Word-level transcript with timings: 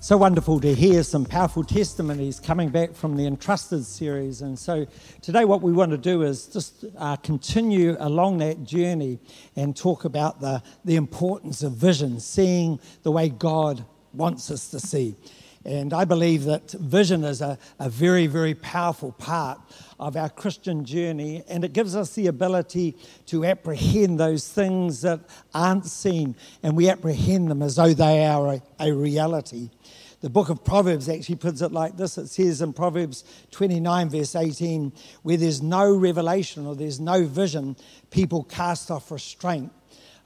So 0.00 0.16
wonderful 0.16 0.60
to 0.60 0.72
hear 0.76 1.02
some 1.02 1.24
powerful 1.24 1.64
testimonies 1.64 2.38
coming 2.38 2.68
back 2.68 2.94
from 2.94 3.16
the 3.16 3.26
Entrusted 3.26 3.84
series. 3.84 4.42
And 4.42 4.56
so 4.56 4.86
today, 5.22 5.44
what 5.44 5.60
we 5.60 5.72
want 5.72 5.90
to 5.90 5.98
do 5.98 6.22
is 6.22 6.46
just 6.46 6.84
uh, 6.96 7.16
continue 7.16 7.96
along 7.98 8.38
that 8.38 8.62
journey 8.62 9.18
and 9.56 9.76
talk 9.76 10.04
about 10.04 10.40
the, 10.40 10.62
the 10.84 10.94
importance 10.94 11.64
of 11.64 11.72
vision, 11.72 12.20
seeing 12.20 12.78
the 13.02 13.10
way 13.10 13.28
God 13.28 13.84
wants 14.12 14.52
us 14.52 14.70
to 14.70 14.78
see. 14.78 15.16
And 15.64 15.92
I 15.92 16.04
believe 16.04 16.44
that 16.44 16.70
vision 16.70 17.24
is 17.24 17.40
a, 17.40 17.58
a 17.80 17.90
very, 17.90 18.28
very 18.28 18.54
powerful 18.54 19.10
part 19.12 19.60
of 19.98 20.16
our 20.16 20.28
Christian 20.28 20.84
journey, 20.84 21.42
and 21.48 21.64
it 21.64 21.72
gives 21.72 21.96
us 21.96 22.14
the 22.14 22.28
ability 22.28 22.96
to 23.26 23.44
apprehend 23.44 24.20
those 24.20 24.48
things 24.48 25.02
that 25.02 25.20
aren't 25.52 25.86
seen, 25.86 26.36
and 26.62 26.76
we 26.76 26.88
apprehend 26.88 27.50
them 27.50 27.62
as 27.62 27.76
though 27.76 27.92
they 27.92 28.24
are 28.24 28.54
a, 28.54 28.62
a 28.78 28.92
reality. 28.92 29.70
The 30.20 30.30
book 30.30 30.48
of 30.48 30.64
Proverbs 30.64 31.08
actually 31.08 31.36
puts 31.36 31.62
it 31.62 31.70
like 31.70 31.96
this 31.96 32.18
it 32.18 32.26
says 32.26 32.60
in 32.60 32.72
Proverbs 32.72 33.22
29, 33.52 34.08
verse 34.08 34.34
18, 34.34 34.92
where 35.22 35.36
there's 35.36 35.62
no 35.62 35.94
revelation 35.94 36.66
or 36.66 36.74
there's 36.74 36.98
no 36.98 37.24
vision, 37.24 37.76
people 38.10 38.42
cast 38.42 38.90
off 38.90 39.12
restraint. 39.12 39.70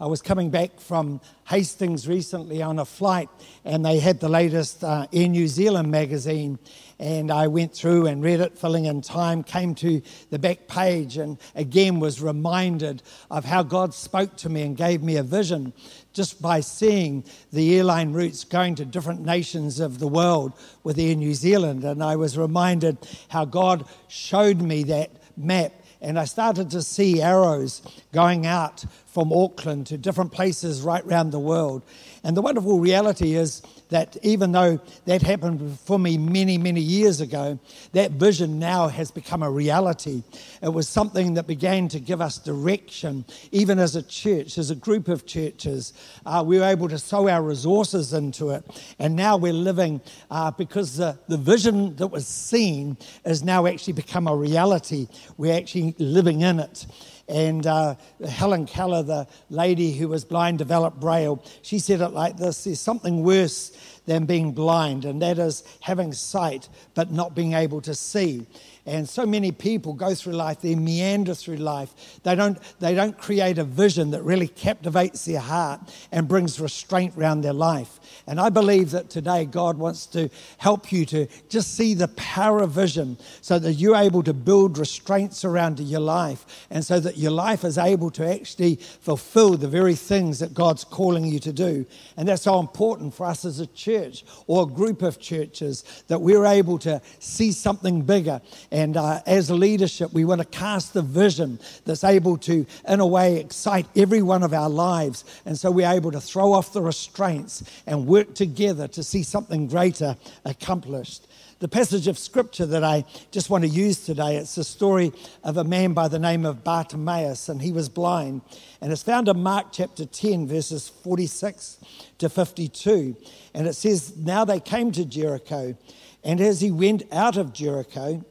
I 0.01 0.07
was 0.07 0.23
coming 0.23 0.51
back 0.51 0.81
from 0.81 1.21
Hastings 1.45 2.09
recently 2.09 2.63
on 2.63 2.79
a 2.79 2.87
flight, 2.87 3.29
and 3.67 3.85
they 3.85 3.99
had 4.01 4.19
the 4.19 4.31
latest 4.31 4.83
uh, 4.83 5.07
Air 5.13 5.29
New 5.29 5.47
Zealand 5.47 5.91
magazine. 5.91 6.59
And 7.03 7.33
I 7.33 7.49
went 7.49 7.75
through 7.75 8.07
and 8.07 8.23
read 8.23 8.39
it, 8.39 8.57
filling 8.57 8.85
in 8.85 9.01
time, 9.01 9.43
came 9.43 9.75
to 9.75 10.01
the 10.31 10.39
back 10.39 10.69
page, 10.69 11.17
and 11.17 11.37
again 11.57 11.99
was 11.99 12.23
reminded 12.23 13.03
of 13.29 13.45
how 13.45 13.65
God 13.65 13.93
spoke 13.93 14.37
to 14.37 14.49
me 14.49 14.63
and 14.63 14.77
gave 14.77 15.03
me 15.03 15.17
a 15.17 15.25
vision 15.25 15.73
just 16.13 16.41
by 16.41 16.61
seeing 16.61 17.25
the 17.53 17.77
airline 17.77 18.13
routes 18.13 18.45
going 18.45 18.77
to 18.77 18.85
different 18.85 19.27
nations 19.27 19.81
of 19.81 19.99
the 19.99 20.07
world 20.07 20.53
with 20.85 20.97
Air 20.97 21.17
New 21.17 21.35
Zealand. 21.35 21.83
And 21.83 22.05
I 22.05 22.15
was 22.15 22.39
reminded 22.39 22.99
how 23.31 23.47
God 23.47 23.85
showed 24.07 24.63
me 24.63 24.85
that 24.85 25.11
map 25.37 25.73
and 26.03 26.19
I 26.19 26.25
started 26.25 26.71
to 26.73 26.83
see 26.83 27.23
arrows 27.23 27.81
going 28.13 28.45
out 28.45 28.85
from 29.13 29.31
Auckland 29.31 29.87
to 29.89 29.99
different 29.99 30.33
places 30.33 30.81
right 30.81 31.05
around 31.05 31.31
the 31.31 31.39
world. 31.39 31.83
And 32.25 32.35
the 32.35 32.41
wonderful 32.41 32.81
reality 32.81 33.35
is 33.35 33.61
that 33.91 34.17
even 34.23 34.53
though 34.53 34.81
that 35.05 35.21
happened 35.21 35.79
for 35.81 35.99
me 35.99 36.17
many, 36.17 36.57
many 36.57 36.81
years 36.81 37.21
ago, 37.21 37.59
that 37.93 38.13
vision 38.13 38.59
now 38.59 38.89
has 38.89 39.11
become 39.11 39.43
a 39.43 39.51
reality. 39.51 40.23
It 40.63 40.73
was 40.73 40.89
something 40.89 41.35
that 41.35 41.47
began 41.47 41.89
to 41.89 42.01
give 42.01 42.23
us 42.23 42.39
direction, 42.39 43.27
even 43.51 43.79
as 43.79 43.97
a 43.97 44.03
church, 44.03 44.57
as 44.57 44.71
a 44.71 44.75
group 44.75 45.09
of 45.09 45.27
churches. 45.27 45.93
Uh, 46.25 46.43
we 46.47 46.59
were 46.59 46.65
able 46.65 46.89
to 46.89 46.99
sow 46.99 47.29
our 47.29 47.43
resources 47.43 48.15
into 48.15 48.49
it. 48.49 48.65
And 48.99 49.15
now 49.15 49.37
we're 49.37 49.53
living 49.53 50.01
uh, 50.31 50.53
because 50.53 50.97
the, 50.97 51.19
the 51.29 51.37
vision 51.37 51.97
that 51.97 52.07
was 52.07 52.27
seen 52.27 52.97
has 53.27 53.43
now 53.43 53.67
actually 53.67 53.93
become 53.93 54.27
a 54.27 54.35
reality. 54.35 55.07
We're 55.37 55.55
actually 55.55 55.95
living 55.99 56.41
in 56.41 56.61
it. 56.61 56.87
And 57.29 57.67
uh, 57.67 57.95
Helen 58.29 58.67
Keller, 58.67 59.03
the 59.03 59.27
lady 59.49 59.93
who 59.93 60.09
was 60.09 60.25
blind, 60.25 60.59
developed 60.59 61.01
Braille. 61.01 61.43
She 61.63 61.79
said 61.79 62.01
it 62.01 62.09
like 62.09 62.37
this 62.37 62.65
There's 62.65 62.81
something 62.81 63.23
worse 63.23 63.73
than 64.07 64.27
being 64.27 64.53
blind, 64.53 65.05
and 65.05 65.23
that 65.23 65.39
is 65.39 65.63
having 65.81 66.13
sight 66.13 66.69
but 66.95 67.11
not 67.11 67.35
being 67.35 67.53
able 67.53 67.81
to 67.83 67.95
see. 67.95 68.47
And 68.85 69.09
so 69.09 69.25
many 69.25 69.53
people 69.53 69.93
go 69.93 70.13
through 70.13 70.33
life, 70.33 70.61
they 70.61 70.75
meander 70.75 71.35
through 71.35 71.57
life. 71.57 72.21
They 72.25 72.35
don't, 72.35 72.59
they 72.81 72.97
don't 72.97 73.17
create 73.17 73.59
a 73.59 73.65
vision 73.65 74.11
that 74.11 74.25
really 74.25 74.49
captivates 74.49 75.25
their 75.25 75.39
heart 75.39 75.81
and 76.11 76.27
brings 76.27 76.59
restraint 76.59 77.17
around 77.17 77.43
their 77.43 77.53
life. 77.53 78.01
And 78.27 78.41
I 78.41 78.49
believe 78.49 78.91
that 78.91 79.09
today 79.09 79.45
God 79.45 79.79
wants 79.79 80.07
to 80.07 80.29
help 80.59 80.91
you 80.91 81.07
to 81.07 81.29
just 81.49 81.77
see 81.77 81.95
the 81.95 82.09
power 82.09 82.61
of 82.61 82.73
vision 82.73 83.19
so 83.41 83.61
that 83.61 83.75
you're 83.75 83.95
able 83.95 84.25
to 84.25 84.35
build 84.35 84.79
restraints 84.79 85.45
around 85.45 85.79
your 85.79 86.01
life 86.01 86.67
and 86.69 86.85
so 86.85 86.99
that 86.99 87.17
your 87.17 87.31
life 87.31 87.63
is 87.63 87.79
able 87.79 88.11
to 88.11 88.29
actually 88.29 88.77
fulfill 88.77 89.57
the 89.57 89.69
very 89.69 89.95
things 89.95 90.41
that 90.41 90.55
God's 90.55 90.83
calling 90.83 91.25
you 91.25 91.39
to 91.39 91.53
do. 91.53 91.87
And 92.17 92.27
that's 92.27 92.43
so 92.43 92.59
important 92.59 93.15
for 93.15 93.27
us 93.27 93.45
as 93.45 93.61
a 93.61 93.67
church 93.69 94.25
or 94.49 94.65
a 94.65 94.67
group 94.67 95.03
of 95.03 95.21
churches 95.21 95.85
that 96.09 96.21
we're 96.21 96.47
able 96.47 96.79
to 96.81 97.01
see 97.21 97.53
something 97.53 98.03
bigger 98.03 98.41
and 98.73 98.97
uh, 98.97 99.21
as 99.27 99.51
leadership, 99.51 100.15
we 100.15 100.25
want 100.25 100.41
to 100.41 100.47
cast 100.47 100.95
the 100.95 101.03
vision 101.03 101.61
that's 101.85 102.05
able 102.05 102.39
to, 102.39 102.65
in 102.89 103.01
a 103.01 103.07
way, 103.07 103.39
excite 103.39 103.87
every 103.95 104.23
one 104.23 104.43
of 104.43 104.55
our 104.55 104.71
lives. 104.71 105.25
And 105.45 105.59
so 105.59 105.71
we're 105.71 105.93
able 105.93 106.11
to 106.11 106.23
throw 106.23 106.55
off 106.55 106.73
the 106.73 106.81
restraints 106.81 107.63
and 107.87 108.07
work 108.07 108.35
together 108.35 108.89
to 108.89 109.03
see 109.03 109.25
something 109.25 109.69
greater 109.69 110.17
accomplished. 110.47 111.29
The 111.59 111.69
passage 111.69 112.09
of 112.09 112.19
scripture 112.19 112.65
that 112.65 112.83
I 112.83 113.05
just 113.31 113.51
want 113.51 113.63
to 113.65 113.69
use 113.69 114.07
today, 114.07 114.37
it's 114.37 114.55
the 114.55 114.65
story 114.65 115.13
of 115.45 115.59
a 115.59 115.65
man 115.65 115.93
by 115.93 116.09
the 116.09 116.19
name 116.19 116.47
of 116.47 116.65
Bartimaeus, 116.65 117.51
and 117.51 117.61
he 117.61 117.73
was 117.73 117.91
blind. 117.91 118.41
And 118.81 118.91
it's 118.91 119.03
found 119.03 119.29
in 119.29 119.43
Mark 119.43 119.67
chapter 119.71 120.07
10, 120.07 120.47
verses 120.47 120.89
46 120.89 121.79
to 122.19 122.31
52. 122.31 123.17
And 123.53 123.67
it 123.67 123.75
says, 123.75 124.17
Now 124.17 124.47
they 124.47 124.61
came 124.61 124.93
to 124.93 125.05
Jericho, 125.05 125.77
and 126.25 126.41
as 126.41 126.63
he 126.63 126.71
went 126.71 127.03
out 127.13 127.37
of 127.37 127.53
Jericho, 127.53 128.25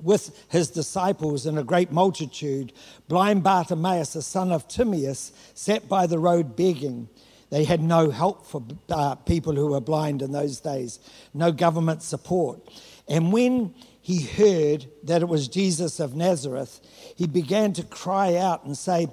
with 0.00 0.46
his 0.48 0.70
disciples 0.70 1.46
and 1.46 1.58
a 1.58 1.64
great 1.64 1.90
multitude, 1.90 2.72
blind 3.08 3.42
Bartimaeus, 3.42 4.12
the 4.12 4.22
son 4.22 4.52
of 4.52 4.68
Timaeus, 4.68 5.32
sat 5.54 5.88
by 5.88 6.06
the 6.06 6.18
road 6.18 6.56
begging. 6.56 7.08
They 7.50 7.64
had 7.64 7.80
no 7.80 8.10
help 8.10 8.46
for 8.46 8.62
uh, 8.90 9.14
people 9.16 9.54
who 9.54 9.68
were 9.68 9.80
blind 9.80 10.22
in 10.22 10.32
those 10.32 10.60
days, 10.60 11.00
no 11.34 11.50
government 11.50 12.02
support. 12.02 12.60
And 13.08 13.32
when 13.32 13.74
he 14.00 14.22
heard 14.22 14.86
that 15.04 15.22
it 15.22 15.28
was 15.28 15.48
Jesus 15.48 15.98
of 15.98 16.14
Nazareth, 16.14 16.80
he 17.16 17.26
began 17.26 17.72
to 17.74 17.82
cry 17.82 18.36
out 18.36 18.64
and 18.64 18.76
say, 18.76 19.08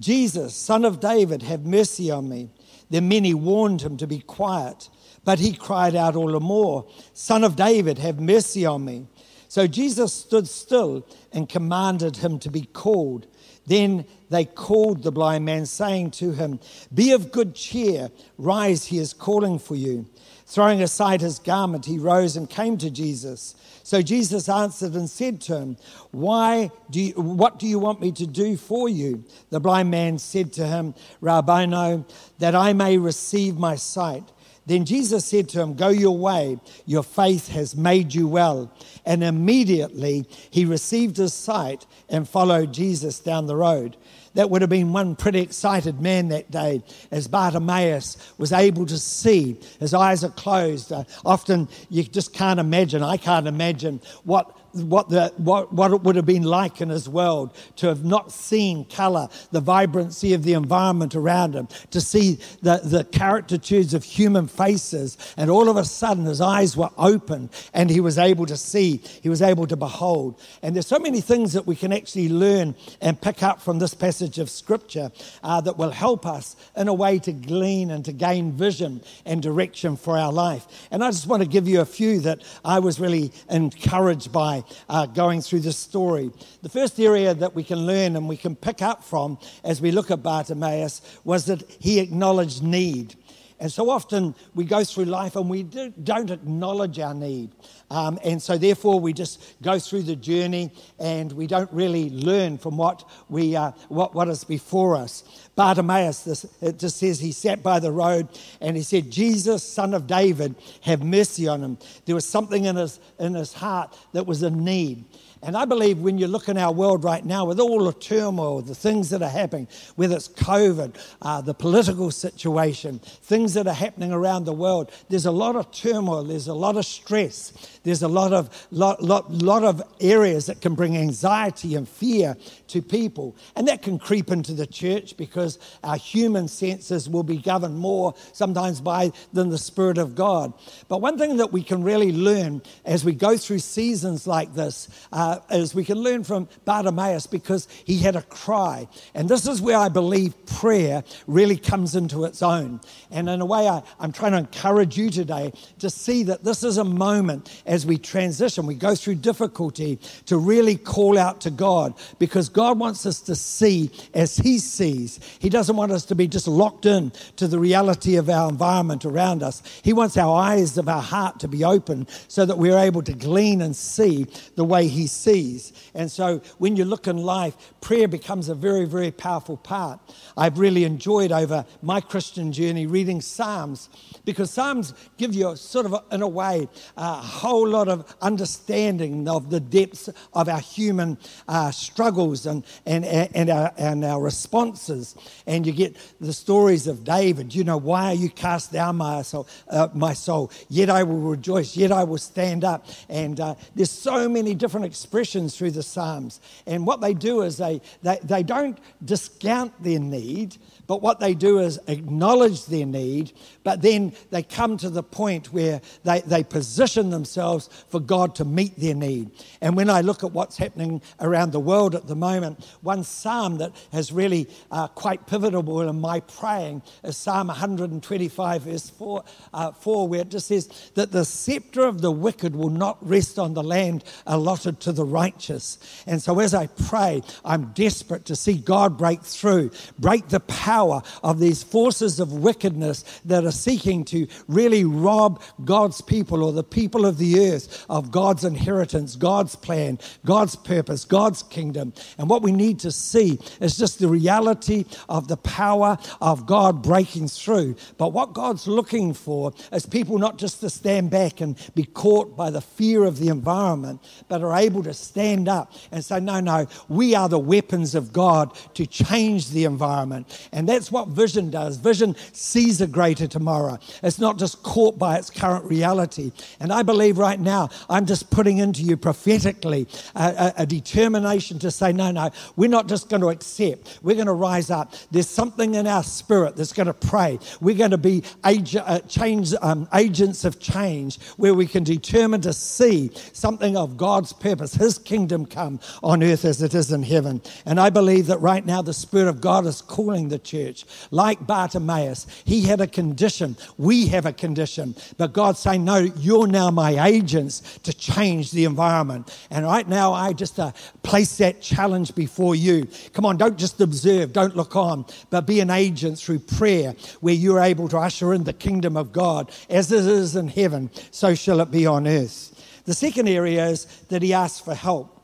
Jesus, 0.00 0.54
son 0.54 0.84
of 0.84 1.00
David, 1.00 1.42
have 1.42 1.64
mercy 1.64 2.10
on 2.10 2.28
me. 2.28 2.50
Then 2.90 3.08
many 3.08 3.34
warned 3.34 3.82
him 3.82 3.96
to 3.98 4.06
be 4.06 4.20
quiet, 4.20 4.88
but 5.24 5.38
he 5.38 5.54
cried 5.54 5.94
out 5.94 6.16
all 6.16 6.32
the 6.32 6.40
more, 6.40 6.86
Son 7.14 7.44
of 7.44 7.56
David, 7.56 7.98
have 7.98 8.20
mercy 8.20 8.66
on 8.66 8.84
me. 8.84 9.06
So 9.52 9.66
Jesus 9.66 10.14
stood 10.14 10.48
still 10.48 11.06
and 11.30 11.46
commanded 11.46 12.16
him 12.16 12.38
to 12.38 12.50
be 12.50 12.62
called. 12.62 13.26
Then 13.66 14.06
they 14.30 14.46
called 14.46 15.02
the 15.02 15.12
blind 15.12 15.44
man, 15.44 15.66
saying 15.66 16.12
to 16.12 16.32
him, 16.32 16.58
Be 16.94 17.12
of 17.12 17.32
good 17.32 17.54
cheer, 17.54 18.10
rise, 18.38 18.86
he 18.86 18.96
is 18.96 19.12
calling 19.12 19.58
for 19.58 19.74
you. 19.74 20.06
Throwing 20.46 20.80
aside 20.80 21.20
his 21.20 21.38
garment, 21.38 21.84
he 21.84 21.98
rose 21.98 22.34
and 22.34 22.48
came 22.48 22.78
to 22.78 22.88
Jesus. 22.88 23.54
So 23.82 24.00
Jesus 24.00 24.48
answered 24.48 24.94
and 24.94 25.10
said 25.10 25.42
to 25.42 25.58
him, 25.58 25.76
Why 26.12 26.70
do 26.88 27.02
you, 27.02 27.12
What 27.12 27.58
do 27.58 27.66
you 27.66 27.78
want 27.78 28.00
me 28.00 28.10
to 28.12 28.26
do 28.26 28.56
for 28.56 28.88
you? 28.88 29.22
The 29.50 29.60
blind 29.60 29.90
man 29.90 30.16
said 30.16 30.54
to 30.54 30.66
him, 30.66 30.94
Rabboni, 31.20 32.06
that 32.38 32.54
I 32.54 32.72
may 32.72 32.96
receive 32.96 33.58
my 33.58 33.76
sight. 33.76 34.24
Then 34.66 34.84
Jesus 34.84 35.24
said 35.24 35.48
to 35.50 35.60
him, 35.60 35.74
Go 35.74 35.88
your 35.88 36.16
way, 36.16 36.58
your 36.86 37.02
faith 37.02 37.48
has 37.48 37.76
made 37.76 38.14
you 38.14 38.28
well. 38.28 38.72
And 39.04 39.24
immediately 39.24 40.26
he 40.50 40.64
received 40.64 41.16
his 41.16 41.34
sight 41.34 41.84
and 42.08 42.28
followed 42.28 42.72
Jesus 42.72 43.18
down 43.18 43.46
the 43.46 43.56
road. 43.56 43.96
That 44.34 44.48
would 44.48 44.62
have 44.62 44.70
been 44.70 44.92
one 44.92 45.16
pretty 45.16 45.40
excited 45.40 46.00
man 46.00 46.28
that 46.28 46.50
day 46.50 46.82
as 47.10 47.28
Bartimaeus 47.28 48.16
was 48.38 48.52
able 48.52 48.86
to 48.86 48.98
see. 48.98 49.58
His 49.78 49.92
eyes 49.92 50.24
are 50.24 50.30
closed. 50.30 50.92
Uh, 50.92 51.04
often 51.24 51.68
you 51.90 52.04
just 52.04 52.32
can't 52.32 52.60
imagine, 52.60 53.02
I 53.02 53.18
can't 53.18 53.46
imagine 53.46 54.00
what 54.24 54.56
what, 54.72 55.08
the, 55.08 55.32
what, 55.36 55.72
what 55.72 55.92
it 55.92 56.02
would 56.02 56.16
have 56.16 56.26
been 56.26 56.42
like 56.42 56.80
in 56.80 56.88
his 56.88 57.08
world 57.08 57.54
to 57.76 57.86
have 57.88 58.04
not 58.04 58.32
seen 58.32 58.84
color, 58.84 59.28
the 59.50 59.60
vibrancy 59.60 60.34
of 60.34 60.44
the 60.44 60.54
environment 60.54 61.14
around 61.14 61.54
him, 61.54 61.68
to 61.90 62.00
see 62.00 62.38
the, 62.62 62.80
the 62.82 63.04
caricatures 63.04 63.94
of 63.94 64.04
human 64.04 64.46
faces. 64.46 65.18
And 65.36 65.50
all 65.50 65.68
of 65.68 65.76
a 65.76 65.84
sudden, 65.84 66.24
his 66.24 66.40
eyes 66.40 66.76
were 66.76 66.90
open 66.98 67.50
and 67.74 67.90
he 67.90 68.00
was 68.00 68.18
able 68.18 68.46
to 68.46 68.56
see, 68.56 68.98
he 69.22 69.28
was 69.28 69.42
able 69.42 69.66
to 69.66 69.76
behold. 69.76 70.40
And 70.62 70.74
there's 70.74 70.86
so 70.86 70.98
many 70.98 71.20
things 71.20 71.52
that 71.52 71.66
we 71.66 71.76
can 71.76 71.92
actually 71.92 72.28
learn 72.28 72.74
and 73.00 73.20
pick 73.20 73.42
up 73.42 73.60
from 73.60 73.78
this 73.78 73.94
passage 73.94 74.38
of 74.38 74.50
scripture 74.50 75.10
uh, 75.42 75.60
that 75.60 75.76
will 75.76 75.90
help 75.90 76.26
us 76.26 76.56
in 76.76 76.88
a 76.88 76.94
way 76.94 77.18
to 77.20 77.32
glean 77.32 77.90
and 77.90 78.04
to 78.04 78.12
gain 78.12 78.52
vision 78.52 79.02
and 79.24 79.42
direction 79.42 79.96
for 79.96 80.16
our 80.18 80.32
life. 80.32 80.66
And 80.90 81.04
I 81.04 81.10
just 81.10 81.26
want 81.26 81.42
to 81.42 81.48
give 81.48 81.68
you 81.68 81.80
a 81.80 81.86
few 81.86 82.20
that 82.20 82.42
I 82.64 82.78
was 82.78 82.98
really 82.98 83.32
encouraged 83.50 84.32
by 84.32 84.61
uh, 84.88 85.06
going 85.06 85.40
through 85.40 85.60
this 85.60 85.76
story. 85.76 86.30
The 86.62 86.68
first 86.68 86.98
area 86.98 87.34
that 87.34 87.54
we 87.54 87.64
can 87.64 87.86
learn 87.86 88.16
and 88.16 88.28
we 88.28 88.36
can 88.36 88.56
pick 88.56 88.82
up 88.82 89.04
from 89.04 89.38
as 89.64 89.80
we 89.80 89.90
look 89.90 90.10
at 90.10 90.22
Bartimaeus 90.22 91.02
was 91.24 91.46
that 91.46 91.62
he 91.78 92.00
acknowledged 92.00 92.62
need. 92.62 93.16
And 93.62 93.70
so 93.70 93.90
often 93.90 94.34
we 94.56 94.64
go 94.64 94.82
through 94.82 95.04
life 95.04 95.36
and 95.36 95.48
we 95.48 95.62
do, 95.62 95.94
don't 96.02 96.32
acknowledge 96.32 96.98
our 96.98 97.14
need. 97.14 97.52
Um, 97.92 98.18
and 98.24 98.42
so, 98.42 98.58
therefore, 98.58 98.98
we 98.98 99.12
just 99.12 99.40
go 99.62 99.78
through 99.78 100.02
the 100.02 100.16
journey 100.16 100.72
and 100.98 101.30
we 101.30 101.46
don't 101.46 101.72
really 101.72 102.10
learn 102.10 102.58
from 102.58 102.76
what, 102.76 103.08
we, 103.28 103.54
uh, 103.54 103.70
what, 103.88 104.16
what 104.16 104.28
is 104.28 104.42
before 104.42 104.96
us. 104.96 105.22
Bartimaeus, 105.54 106.24
this, 106.24 106.44
it 106.60 106.80
just 106.80 106.96
says 106.96 107.20
he 107.20 107.30
sat 107.30 107.62
by 107.62 107.78
the 107.78 107.92
road 107.92 108.26
and 108.60 108.76
he 108.76 108.82
said, 108.82 109.12
Jesus, 109.12 109.62
son 109.62 109.94
of 109.94 110.08
David, 110.08 110.56
have 110.80 111.04
mercy 111.04 111.46
on 111.46 111.62
him. 111.62 111.78
There 112.04 112.16
was 112.16 112.26
something 112.26 112.64
in 112.64 112.74
his, 112.74 112.98
in 113.20 113.34
his 113.34 113.52
heart 113.52 113.96
that 114.12 114.26
was 114.26 114.42
a 114.42 114.50
need. 114.50 115.04
And 115.44 115.56
I 115.56 115.64
believe 115.64 115.98
when 115.98 116.18
you 116.18 116.28
look 116.28 116.48
in 116.48 116.56
our 116.56 116.72
world 116.72 117.02
right 117.02 117.24
now, 117.24 117.44
with 117.44 117.58
all 117.58 117.84
the 117.84 117.92
turmoil, 117.92 118.62
the 118.62 118.76
things 118.76 119.10
that 119.10 119.22
are 119.22 119.28
happening, 119.28 119.66
whether 119.96 120.14
it's 120.14 120.28
COVID, 120.28 120.94
uh, 121.20 121.40
the 121.40 121.52
political 121.52 122.12
situation, 122.12 123.00
things 123.00 123.54
that 123.54 123.66
are 123.66 123.74
happening 123.74 124.12
around 124.12 124.44
the 124.44 124.52
world, 124.52 124.92
there's 125.08 125.26
a 125.26 125.32
lot 125.32 125.56
of 125.56 125.72
turmoil, 125.72 126.22
there's 126.22 126.46
a 126.46 126.54
lot 126.54 126.76
of 126.76 126.86
stress, 126.86 127.80
there's 127.82 128.02
a 128.02 128.08
lot 128.08 128.32
of, 128.32 128.66
lot, 128.70 129.02
lot, 129.02 129.30
lot 129.32 129.64
of 129.64 129.82
areas 130.00 130.46
that 130.46 130.60
can 130.60 130.74
bring 130.74 130.96
anxiety 130.96 131.74
and 131.74 131.88
fear 131.88 132.36
to 132.68 132.82
people. 132.82 133.36
And 133.56 133.68
that 133.68 133.82
can 133.82 133.98
creep 133.98 134.30
into 134.30 134.52
the 134.52 134.66
church 134.66 135.16
because 135.16 135.58
our 135.82 135.96
human 135.96 136.48
senses 136.48 137.08
will 137.08 137.22
be 137.22 137.38
governed 137.38 137.78
more 137.78 138.14
sometimes 138.32 138.80
by 138.80 139.12
than 139.32 139.50
the 139.50 139.58
Spirit 139.58 139.98
of 139.98 140.14
God. 140.14 140.52
But 140.88 141.00
one 141.00 141.18
thing 141.18 141.36
that 141.38 141.52
we 141.52 141.62
can 141.62 141.82
really 141.82 142.12
learn 142.12 142.62
as 142.84 143.04
we 143.04 143.12
go 143.12 143.36
through 143.36 143.58
seasons 143.60 144.26
like 144.26 144.54
this, 144.54 144.88
uh, 145.12 145.38
is 145.50 145.74
we 145.74 145.84
can 145.84 145.98
learn 145.98 146.24
from 146.24 146.48
Bartimaeus 146.64 147.26
because 147.26 147.68
he 147.84 147.98
had 147.98 148.16
a 148.16 148.22
cry. 148.22 148.88
And 149.14 149.28
this 149.28 149.46
is 149.46 149.60
where 149.60 149.78
I 149.78 149.88
believe 149.88 150.34
prayer 150.46 151.04
really 151.26 151.56
comes 151.56 151.94
into 151.94 152.24
its 152.24 152.42
own. 152.42 152.80
And 153.10 153.28
in 153.28 153.40
a 153.40 153.46
way, 153.46 153.68
I, 153.68 153.82
I'm 153.98 154.12
trying 154.12 154.32
to 154.32 154.38
encourage 154.38 154.96
you 154.96 155.10
today 155.10 155.52
to 155.78 155.90
see 155.90 156.24
that 156.24 156.44
this 156.44 156.62
is 156.62 156.78
a 156.78 156.84
moment 156.84 157.62
as 157.72 157.86
we 157.86 157.96
transition, 157.96 158.66
we 158.66 158.74
go 158.74 158.94
through 158.94 159.14
difficulty 159.14 159.98
to 160.26 160.36
really 160.36 160.76
call 160.76 161.18
out 161.18 161.40
to 161.40 161.50
God 161.50 161.94
because 162.18 162.50
God 162.50 162.78
wants 162.78 163.06
us 163.06 163.22
to 163.22 163.34
see 163.34 163.90
as 164.12 164.36
He 164.36 164.58
sees. 164.58 165.18
He 165.38 165.48
doesn't 165.48 165.74
want 165.74 165.90
us 165.90 166.04
to 166.06 166.14
be 166.14 166.28
just 166.28 166.46
locked 166.46 166.84
in 166.84 167.12
to 167.36 167.48
the 167.48 167.58
reality 167.58 168.16
of 168.16 168.28
our 168.28 168.50
environment 168.50 169.06
around 169.06 169.42
us. 169.42 169.62
He 169.82 169.94
wants 169.94 170.18
our 170.18 170.36
eyes 170.36 170.76
of 170.76 170.86
our 170.86 171.00
heart 171.00 171.40
to 171.40 171.48
be 171.48 171.64
open 171.64 172.06
so 172.28 172.44
that 172.44 172.58
we're 172.58 172.76
able 172.76 173.02
to 173.04 173.14
glean 173.14 173.62
and 173.62 173.74
see 173.74 174.26
the 174.54 174.66
way 174.66 174.86
He 174.86 175.06
sees. 175.06 175.72
And 175.94 176.10
so 176.10 176.42
when 176.58 176.76
you 176.76 176.84
look 176.84 177.06
in 177.06 177.16
life, 177.16 177.56
prayer 177.80 178.06
becomes 178.06 178.50
a 178.50 178.54
very, 178.54 178.84
very 178.84 179.10
powerful 179.10 179.56
part. 179.56 179.98
I've 180.36 180.58
really 180.58 180.84
enjoyed 180.84 181.32
over 181.32 181.64
my 181.80 182.02
Christian 182.02 182.52
journey 182.52 182.86
reading 182.86 183.22
Psalms 183.22 183.88
because 184.26 184.50
Psalms 184.50 184.92
give 185.16 185.34
you 185.34 185.56
sort 185.56 185.86
of, 185.86 185.94
in 186.12 186.20
a 186.20 186.28
way, 186.28 186.68
a 186.98 187.14
whole 187.14 187.61
lot 187.68 187.88
of 187.88 188.14
understanding 188.20 189.28
of 189.28 189.50
the 189.50 189.60
depths 189.60 190.08
of 190.32 190.48
our 190.48 190.60
human 190.60 191.18
uh, 191.48 191.70
struggles 191.70 192.46
and, 192.46 192.64
and, 192.86 193.04
and, 193.04 193.50
our, 193.50 193.72
and 193.76 194.04
our 194.04 194.20
responses. 194.20 195.14
And 195.46 195.66
you 195.66 195.72
get 195.72 195.96
the 196.20 196.32
stories 196.32 196.86
of 196.86 197.04
David. 197.04 197.54
You 197.54 197.64
know, 197.64 197.76
why 197.76 198.06
are 198.06 198.14
you 198.14 198.30
cast 198.30 198.72
down, 198.72 198.96
my 198.96 199.22
soul? 199.22 199.48
Uh, 199.68 199.88
my 199.94 200.12
soul? 200.12 200.50
Yet 200.68 200.90
I 200.90 201.02
will 201.02 201.20
rejoice, 201.20 201.76
yet 201.76 201.92
I 201.92 202.04
will 202.04 202.18
stand 202.18 202.64
up. 202.64 202.86
And 203.08 203.40
uh, 203.40 203.54
there's 203.74 203.90
so 203.90 204.28
many 204.28 204.54
different 204.54 204.86
expressions 204.86 205.56
through 205.56 205.72
the 205.72 205.82
Psalms. 205.82 206.40
And 206.66 206.86
what 206.86 207.00
they 207.00 207.14
do 207.14 207.42
is 207.42 207.56
they, 207.56 207.80
they, 208.02 208.18
they 208.22 208.42
don't 208.42 208.78
discount 209.04 209.72
their 209.82 209.98
need, 209.98 210.56
but 210.86 211.00
what 211.00 211.20
they 211.20 211.34
do 211.34 211.58
is 211.58 211.78
acknowledge 211.86 212.66
their 212.66 212.86
need, 212.86 213.32
but 213.62 213.82
then 213.82 214.12
they 214.30 214.42
come 214.42 214.76
to 214.78 214.90
the 214.90 215.02
point 215.02 215.52
where 215.52 215.80
they, 216.04 216.20
they 216.20 216.42
position 216.42 217.10
themselves 217.10 217.68
for 217.88 218.00
God 218.00 218.34
to 218.36 218.44
meet 218.44 218.76
their 218.78 218.94
need. 218.94 219.30
And 219.60 219.76
when 219.76 219.88
I 219.88 220.00
look 220.00 220.24
at 220.24 220.32
what's 220.32 220.56
happening 220.56 221.00
around 221.20 221.52
the 221.52 221.60
world 221.60 221.94
at 221.94 222.06
the 222.06 222.16
moment, 222.16 222.64
one 222.82 223.04
psalm 223.04 223.58
that 223.58 223.72
has 223.92 224.12
really 224.12 224.48
uh, 224.70 224.88
quite 224.88 225.26
pivotal 225.26 225.80
in 225.82 226.00
my 226.00 226.20
praying 226.20 226.82
is 227.04 227.16
Psalm 227.16 227.46
125, 227.46 228.62
verse 228.62 228.90
4, 228.90 229.24
uh, 229.54 229.72
4, 229.72 230.08
where 230.08 230.20
it 230.22 230.28
just 230.28 230.48
says 230.48 230.90
that 230.94 231.12
the 231.12 231.24
scepter 231.24 231.84
of 231.84 232.00
the 232.00 232.10
wicked 232.10 232.56
will 232.56 232.70
not 232.70 232.98
rest 233.06 233.38
on 233.38 233.54
the 233.54 233.62
land 233.62 234.04
allotted 234.26 234.80
to 234.80 234.92
the 234.92 235.04
righteous. 235.04 235.78
And 236.06 236.20
so 236.20 236.40
as 236.40 236.54
I 236.54 236.66
pray, 236.66 237.22
I'm 237.44 237.72
desperate 237.72 238.24
to 238.26 238.36
see 238.36 238.54
God 238.54 238.98
break 238.98 239.22
through, 239.22 239.70
break 239.98 240.28
the 240.28 240.40
power 240.40 240.71
power 240.72 241.02
of 241.22 241.38
these 241.38 241.62
forces 241.62 242.18
of 242.18 242.32
wickedness 242.32 243.04
that 243.26 243.44
are 243.44 243.58
seeking 243.68 244.04
to 244.06 244.26
really 244.48 244.84
rob 244.84 245.42
God's 245.64 246.00
people 246.00 246.42
or 246.42 246.52
the 246.52 246.64
people 246.64 247.04
of 247.04 247.18
the 247.18 247.50
earth 247.50 247.84
of 247.90 248.10
God's 248.10 248.44
inheritance, 248.44 249.16
God's 249.16 249.54
plan, 249.54 249.98
God's 250.24 250.56
purpose, 250.56 251.04
God's 251.04 251.42
kingdom. 251.42 251.92
And 252.16 252.30
what 252.30 252.42
we 252.42 252.52
need 252.52 252.78
to 252.80 252.90
see 252.90 253.38
is 253.60 253.76
just 253.76 253.98
the 253.98 254.08
reality 254.08 254.86
of 255.08 255.28
the 255.28 255.36
power 255.36 255.98
of 256.20 256.46
God 256.46 256.82
breaking 256.82 257.28
through. 257.28 257.76
But 257.98 258.14
what 258.14 258.32
God's 258.32 258.66
looking 258.66 259.12
for 259.12 259.52
is 259.72 259.84
people 259.84 260.18
not 260.18 260.38
just 260.38 260.60
to 260.60 260.70
stand 260.70 261.10
back 261.10 261.42
and 261.42 261.56
be 261.74 261.84
caught 261.84 262.34
by 262.36 262.50
the 262.50 262.62
fear 262.62 263.04
of 263.04 263.18
the 263.18 263.28
environment, 263.28 264.00
but 264.28 264.42
are 264.42 264.56
able 264.56 264.82
to 264.84 264.94
stand 264.94 265.48
up 265.48 265.72
and 265.90 266.02
say, 266.02 266.18
no, 266.20 266.40
no, 266.40 266.66
we 266.88 267.14
are 267.14 267.28
the 267.28 267.38
weapons 267.38 267.94
of 267.94 268.12
God 268.12 268.56
to 268.74 268.86
change 268.86 269.50
the 269.50 269.64
environment. 269.64 270.48
And 270.52 270.61
that's 270.68 270.92
what 270.92 271.08
vision 271.08 271.50
does. 271.50 271.76
Vision 271.76 272.16
sees 272.32 272.80
a 272.80 272.86
greater 272.86 273.26
tomorrow. 273.26 273.78
It's 274.02 274.18
not 274.18 274.38
just 274.38 274.62
caught 274.62 274.98
by 274.98 275.16
its 275.16 275.30
current 275.30 275.64
reality. 275.64 276.32
And 276.60 276.72
I 276.72 276.82
believe 276.82 277.18
right 277.18 277.40
now, 277.40 277.70
I'm 277.88 278.06
just 278.06 278.30
putting 278.30 278.58
into 278.58 278.82
you 278.82 278.96
prophetically 278.96 279.86
a, 280.14 280.22
a, 280.58 280.62
a 280.62 280.66
determination 280.66 281.58
to 281.60 281.70
say, 281.70 281.92
no, 281.92 282.10
no, 282.10 282.30
we're 282.56 282.70
not 282.70 282.88
just 282.88 283.08
going 283.08 283.22
to 283.22 283.28
accept. 283.28 283.98
We're 284.02 284.14
going 284.14 284.26
to 284.26 284.32
rise 284.32 284.70
up. 284.70 284.94
There's 285.10 285.28
something 285.28 285.74
in 285.74 285.86
our 285.86 286.02
spirit 286.02 286.56
that's 286.56 286.72
going 286.72 286.86
to 286.86 286.94
pray. 286.94 287.38
We're 287.60 287.76
going 287.76 287.90
to 287.92 287.98
be 287.98 288.22
age, 288.44 288.76
uh, 288.76 289.00
change, 289.00 289.54
um, 289.62 289.88
agents 289.94 290.44
of 290.44 290.60
change 290.60 291.20
where 291.36 291.54
we 291.54 291.66
can 291.66 291.84
determine 291.84 292.40
to 292.42 292.52
see 292.52 293.10
something 293.32 293.76
of 293.76 293.96
God's 293.96 294.32
purpose, 294.32 294.74
His 294.74 294.98
kingdom 294.98 295.46
come 295.46 295.80
on 296.02 296.22
earth 296.22 296.44
as 296.44 296.62
it 296.62 296.74
is 296.74 296.92
in 296.92 297.02
heaven. 297.02 297.40
And 297.66 297.80
I 297.80 297.90
believe 297.90 298.26
that 298.26 298.38
right 298.38 298.64
now 298.64 298.82
the 298.82 298.92
Spirit 298.94 299.28
of 299.28 299.40
God 299.40 299.66
is 299.66 299.82
calling 299.82 300.28
the 300.28 300.38
church 300.38 300.51
church. 300.52 300.84
Like 301.10 301.46
Bartimaeus, 301.46 302.26
he 302.44 302.62
had 302.62 302.80
a 302.80 302.86
condition. 302.86 303.56
We 303.78 304.06
have 304.08 304.26
a 304.26 304.32
condition. 304.32 304.94
But 305.16 305.32
God's 305.32 305.58
saying, 305.58 305.84
No, 305.84 305.98
you're 305.98 306.46
now 306.46 306.70
my 306.70 307.06
agents 307.06 307.78
to 307.84 307.92
change 307.92 308.50
the 308.50 308.64
environment. 308.64 309.34
And 309.50 309.64
right 309.64 309.88
now, 309.88 310.12
I 310.12 310.32
just 310.32 310.58
uh, 310.60 310.72
place 311.02 311.38
that 311.38 311.62
challenge 311.62 312.14
before 312.14 312.54
you. 312.54 312.86
Come 313.14 313.24
on, 313.24 313.36
don't 313.36 313.58
just 313.58 313.80
observe, 313.80 314.32
don't 314.32 314.56
look 314.56 314.76
on, 314.76 315.06
but 315.30 315.46
be 315.46 315.60
an 315.60 315.70
agent 315.70 316.18
through 316.18 316.40
prayer 316.40 316.94
where 317.20 317.34
you're 317.34 317.60
able 317.60 317.88
to 317.88 317.98
usher 317.98 318.34
in 318.34 318.44
the 318.44 318.52
kingdom 318.52 318.96
of 318.96 319.12
God. 319.12 319.50
As 319.70 319.90
it 319.90 320.04
is 320.06 320.36
in 320.36 320.48
heaven, 320.48 320.90
so 321.10 321.34
shall 321.34 321.60
it 321.60 321.70
be 321.70 321.86
on 321.86 322.06
earth. 322.06 322.50
The 322.84 322.94
second 322.94 323.28
area 323.28 323.66
is 323.66 323.86
that 324.08 324.22
he 324.22 324.34
asks 324.34 324.60
for 324.60 324.74
help. 324.74 325.21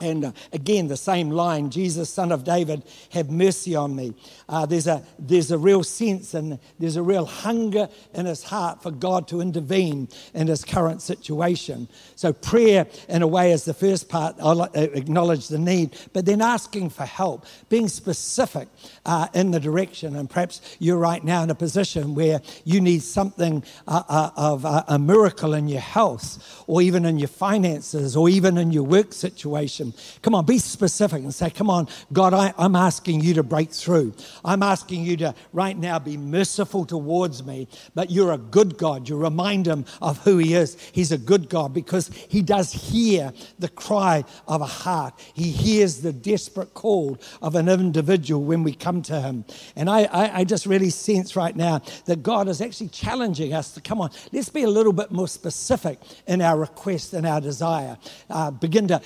And 0.00 0.24
uh, 0.24 0.32
again, 0.52 0.88
the 0.88 0.96
same 0.96 1.30
line 1.30 1.70
Jesus, 1.70 2.10
son 2.10 2.32
of 2.32 2.42
David, 2.42 2.82
have 3.10 3.30
mercy 3.30 3.76
on 3.76 3.94
me. 3.94 4.12
Uh, 4.48 4.66
there's, 4.66 4.88
a, 4.88 5.02
there's 5.18 5.52
a 5.52 5.58
real 5.58 5.84
sense 5.84 6.34
and 6.34 6.58
there's 6.80 6.96
a 6.96 7.02
real 7.02 7.24
hunger 7.24 7.88
in 8.12 8.26
his 8.26 8.42
heart 8.42 8.82
for 8.82 8.90
God 8.90 9.28
to 9.28 9.40
intervene 9.40 10.08
in 10.34 10.48
his 10.48 10.64
current 10.64 11.00
situation. 11.00 11.88
So, 12.16 12.32
prayer, 12.32 12.86
in 13.08 13.22
a 13.22 13.26
way, 13.26 13.52
is 13.52 13.64
the 13.64 13.74
first 13.74 14.08
part. 14.08 14.34
I 14.40 14.50
uh, 14.50 14.68
acknowledge 14.74 15.46
the 15.46 15.58
need, 15.58 15.96
but 16.12 16.26
then 16.26 16.42
asking 16.42 16.90
for 16.90 17.04
help, 17.04 17.46
being 17.68 17.88
specific 17.88 18.68
uh, 19.06 19.28
in 19.32 19.52
the 19.52 19.60
direction. 19.60 20.16
And 20.16 20.28
perhaps 20.28 20.76
you're 20.80 20.98
right 20.98 21.22
now 21.22 21.44
in 21.44 21.50
a 21.50 21.54
position 21.54 22.14
where 22.14 22.40
you 22.64 22.80
need 22.80 23.02
something 23.02 23.62
uh, 23.86 24.30
of 24.36 24.64
a 24.64 24.98
miracle 24.98 25.54
in 25.54 25.68
your 25.68 25.80
health, 25.80 26.64
or 26.66 26.82
even 26.82 27.04
in 27.04 27.18
your 27.18 27.28
finances, 27.28 28.16
or 28.16 28.28
even 28.28 28.58
in 28.58 28.72
your 28.72 28.82
work 28.82 29.12
situation. 29.12 29.83
Come 30.22 30.34
on, 30.34 30.44
be 30.46 30.58
specific 30.58 31.22
and 31.22 31.34
say, 31.34 31.50
Come 31.50 31.68
on, 31.68 31.88
God, 32.12 32.32
I, 32.32 32.54
I'm 32.56 32.76
asking 32.76 33.20
you 33.20 33.34
to 33.34 33.42
break 33.42 33.70
through. 33.70 34.14
I'm 34.44 34.62
asking 34.62 35.04
you 35.04 35.16
to 35.18 35.34
right 35.52 35.76
now 35.76 35.98
be 35.98 36.16
merciful 36.16 36.84
towards 36.84 37.44
me, 37.44 37.68
but 37.94 38.10
you're 38.10 38.32
a 38.32 38.38
good 38.38 38.78
God. 38.78 39.08
You 39.08 39.16
remind 39.16 39.66
him 39.66 39.84
of 40.00 40.18
who 40.24 40.38
he 40.38 40.54
is. 40.54 40.76
He's 40.92 41.12
a 41.12 41.18
good 41.18 41.48
God 41.48 41.74
because 41.74 42.08
he 42.28 42.42
does 42.42 42.72
hear 42.72 43.32
the 43.58 43.68
cry 43.68 44.24
of 44.46 44.60
a 44.60 44.66
heart. 44.66 45.14
He 45.34 45.50
hears 45.50 46.00
the 46.00 46.12
desperate 46.12 46.74
call 46.74 47.18
of 47.42 47.54
an 47.54 47.68
individual 47.68 48.42
when 48.44 48.62
we 48.62 48.74
come 48.74 49.02
to 49.02 49.20
him. 49.20 49.44
And 49.76 49.90
I, 49.90 50.04
I, 50.04 50.38
I 50.40 50.44
just 50.44 50.66
really 50.66 50.90
sense 50.90 51.36
right 51.36 51.54
now 51.54 51.82
that 52.06 52.22
God 52.22 52.48
is 52.48 52.60
actually 52.60 52.88
challenging 52.88 53.52
us 53.52 53.72
to 53.72 53.80
come 53.80 54.00
on, 54.00 54.10
let's 54.32 54.48
be 54.48 54.62
a 54.62 54.68
little 54.68 54.92
bit 54.92 55.10
more 55.10 55.28
specific 55.28 55.98
in 56.26 56.40
our 56.40 56.58
request 56.58 57.12
and 57.12 57.26
our 57.26 57.40
desire. 57.40 57.98
Uh, 58.30 58.50
begin 58.50 58.88
to 58.88 59.00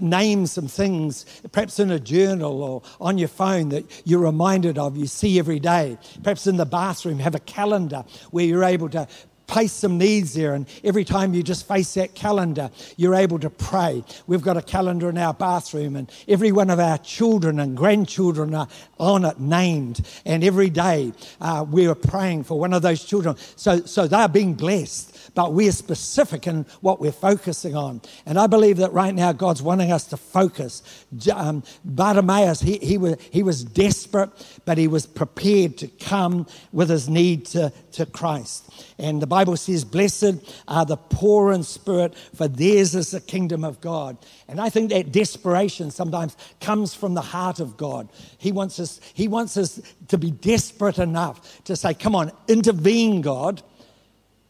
name 0.00 0.23
name 0.24 0.46
some 0.46 0.68
things, 0.68 1.26
perhaps 1.52 1.78
in 1.78 1.90
a 1.90 2.00
journal 2.00 2.62
or 2.62 2.82
on 2.98 3.18
your 3.18 3.28
phone 3.28 3.68
that 3.68 3.84
you're 4.06 4.20
reminded 4.20 4.78
of, 4.78 4.96
you 4.96 5.06
see 5.06 5.38
every 5.38 5.60
day. 5.60 5.98
Perhaps 6.22 6.46
in 6.46 6.56
the 6.56 6.64
bathroom, 6.64 7.18
have 7.18 7.34
a 7.34 7.40
calendar 7.40 8.04
where 8.30 8.46
you're 8.46 8.64
able 8.64 8.88
to 8.88 9.06
place 9.46 9.72
some 9.72 9.98
needs 9.98 10.32
there. 10.32 10.54
And 10.54 10.66
every 10.82 11.04
time 11.04 11.34
you 11.34 11.42
just 11.42 11.68
face 11.68 11.92
that 11.94 12.14
calendar, 12.14 12.70
you're 12.96 13.14
able 13.14 13.38
to 13.40 13.50
pray. 13.50 14.02
We've 14.26 14.40
got 14.40 14.56
a 14.56 14.62
calendar 14.62 15.10
in 15.10 15.18
our 15.18 15.34
bathroom, 15.34 15.96
and 15.96 16.10
every 16.26 16.52
one 16.52 16.70
of 16.70 16.78
our 16.78 16.96
children 16.98 17.60
and 17.60 17.76
grandchildren 17.76 18.54
are 18.54 18.68
on 18.98 19.26
it 19.26 19.38
named. 19.38 20.00
And 20.24 20.42
every 20.42 20.70
day 20.70 21.12
uh, 21.42 21.66
we 21.70 21.86
are 21.86 21.94
praying 21.94 22.44
for 22.44 22.58
one 22.58 22.72
of 22.72 22.80
those 22.80 23.04
children. 23.04 23.36
So, 23.56 23.80
so 23.80 24.06
they're 24.06 24.28
being 24.28 24.54
blessed 24.54 25.13
but 25.34 25.52
we're 25.52 25.72
specific 25.72 26.46
in 26.46 26.64
what 26.80 27.00
we're 27.00 27.12
focusing 27.12 27.76
on. 27.76 28.00
And 28.24 28.38
I 28.38 28.46
believe 28.46 28.76
that 28.78 28.92
right 28.92 29.14
now 29.14 29.32
God's 29.32 29.62
wanting 29.62 29.92
us 29.92 30.06
to 30.08 30.16
focus. 30.16 31.04
Um, 31.32 31.62
Bartimaeus, 31.84 32.60
he, 32.60 32.78
he, 32.78 32.98
was, 32.98 33.16
he 33.30 33.42
was 33.42 33.64
desperate, 33.64 34.30
but 34.64 34.78
he 34.78 34.88
was 34.88 35.06
prepared 35.06 35.76
to 35.78 35.88
come 35.88 36.46
with 36.72 36.88
his 36.88 37.08
need 37.08 37.46
to, 37.46 37.72
to 37.92 38.06
Christ. 38.06 38.70
And 38.98 39.20
the 39.20 39.26
Bible 39.26 39.56
says, 39.56 39.84
Blessed 39.84 40.36
are 40.68 40.86
the 40.86 40.96
poor 40.96 41.52
in 41.52 41.62
spirit, 41.64 42.14
for 42.34 42.46
theirs 42.46 42.94
is 42.94 43.10
the 43.10 43.20
kingdom 43.20 43.64
of 43.64 43.80
God. 43.80 44.16
And 44.48 44.60
I 44.60 44.70
think 44.70 44.90
that 44.90 45.10
desperation 45.10 45.90
sometimes 45.90 46.36
comes 46.60 46.94
from 46.94 47.14
the 47.14 47.20
heart 47.20 47.58
of 47.58 47.76
God. 47.76 48.08
He 48.38 48.52
wants 48.52 48.78
us, 48.78 49.00
he 49.14 49.26
wants 49.26 49.56
us 49.56 49.80
to 50.08 50.18
be 50.18 50.30
desperate 50.30 50.98
enough 50.98 51.64
to 51.64 51.74
say, 51.74 51.94
Come 51.94 52.14
on, 52.14 52.30
intervene, 52.46 53.20
God 53.20 53.62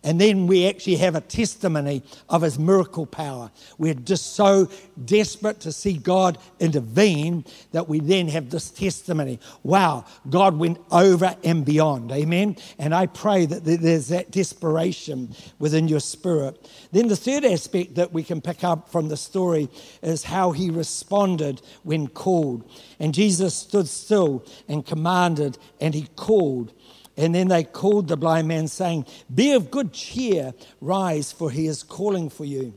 and 0.05 0.21
then 0.21 0.47
we 0.47 0.69
actually 0.69 0.97
have 0.97 1.15
a 1.15 1.21
testimony 1.23 2.03
of 2.29 2.43
his 2.43 2.59
miracle 2.59 3.07
power. 3.07 3.51
We're 3.79 3.95
just 3.95 4.35
so 4.35 4.69
desperate 5.03 5.61
to 5.61 5.73
see 5.73 5.95
God 5.95 6.37
intervene 6.61 7.47
that 7.73 7.89
we 7.89 8.01
then 8.01 8.29
have 8.29 8.51
this 8.51 8.71
testimony. 8.71 9.41
Wow, 9.63 10.05
God 10.29 10.59
went 10.59 10.79
over 10.91 11.35
and 11.43 11.65
beyond. 11.65 12.13
Amen. 12.13 12.57
And 12.79 12.95
I 12.95 13.07
pray 13.07 13.47
that 13.47 13.65
there's 13.65 14.09
that 14.09 14.31
desperation 14.31 15.35
within 15.59 15.89
your 15.89 16.01
spirit. 16.01 16.71
Then 16.93 17.09
the 17.09 17.17
third 17.17 17.47
aspect 17.47 17.95
that 17.95 18.13
we 18.13 18.23
can 18.23 18.43
pick 18.43 18.63
up 18.63 18.91
from 18.91 19.09
the 19.09 19.17
story 19.17 19.71
is 20.03 20.23
how 20.25 20.53
he 20.53 20.69
responded 20.71 21.63
when 21.83 22.09
called. 22.09 22.71
And 23.01 23.15
Jesus 23.15 23.55
stood 23.55 23.89
still 23.89 24.45
and 24.69 24.85
commanded, 24.85 25.57
and 25.81 25.95
he 25.95 26.09
called 26.15 26.75
and 27.17 27.35
then 27.35 27.49
they 27.49 27.65
called 27.65 28.09
the 28.09 28.17
blind 28.17 28.49
man, 28.49 28.69
saying, 28.69 29.07
Be 29.33 29.53
of 29.53 29.71
good 29.71 29.93
cheer, 29.93 30.53
rise, 30.81 31.33
for 31.33 31.51
he 31.51 31.67
is 31.67 31.83
calling 31.83 32.29
for 32.29 32.45
you. 32.45 32.75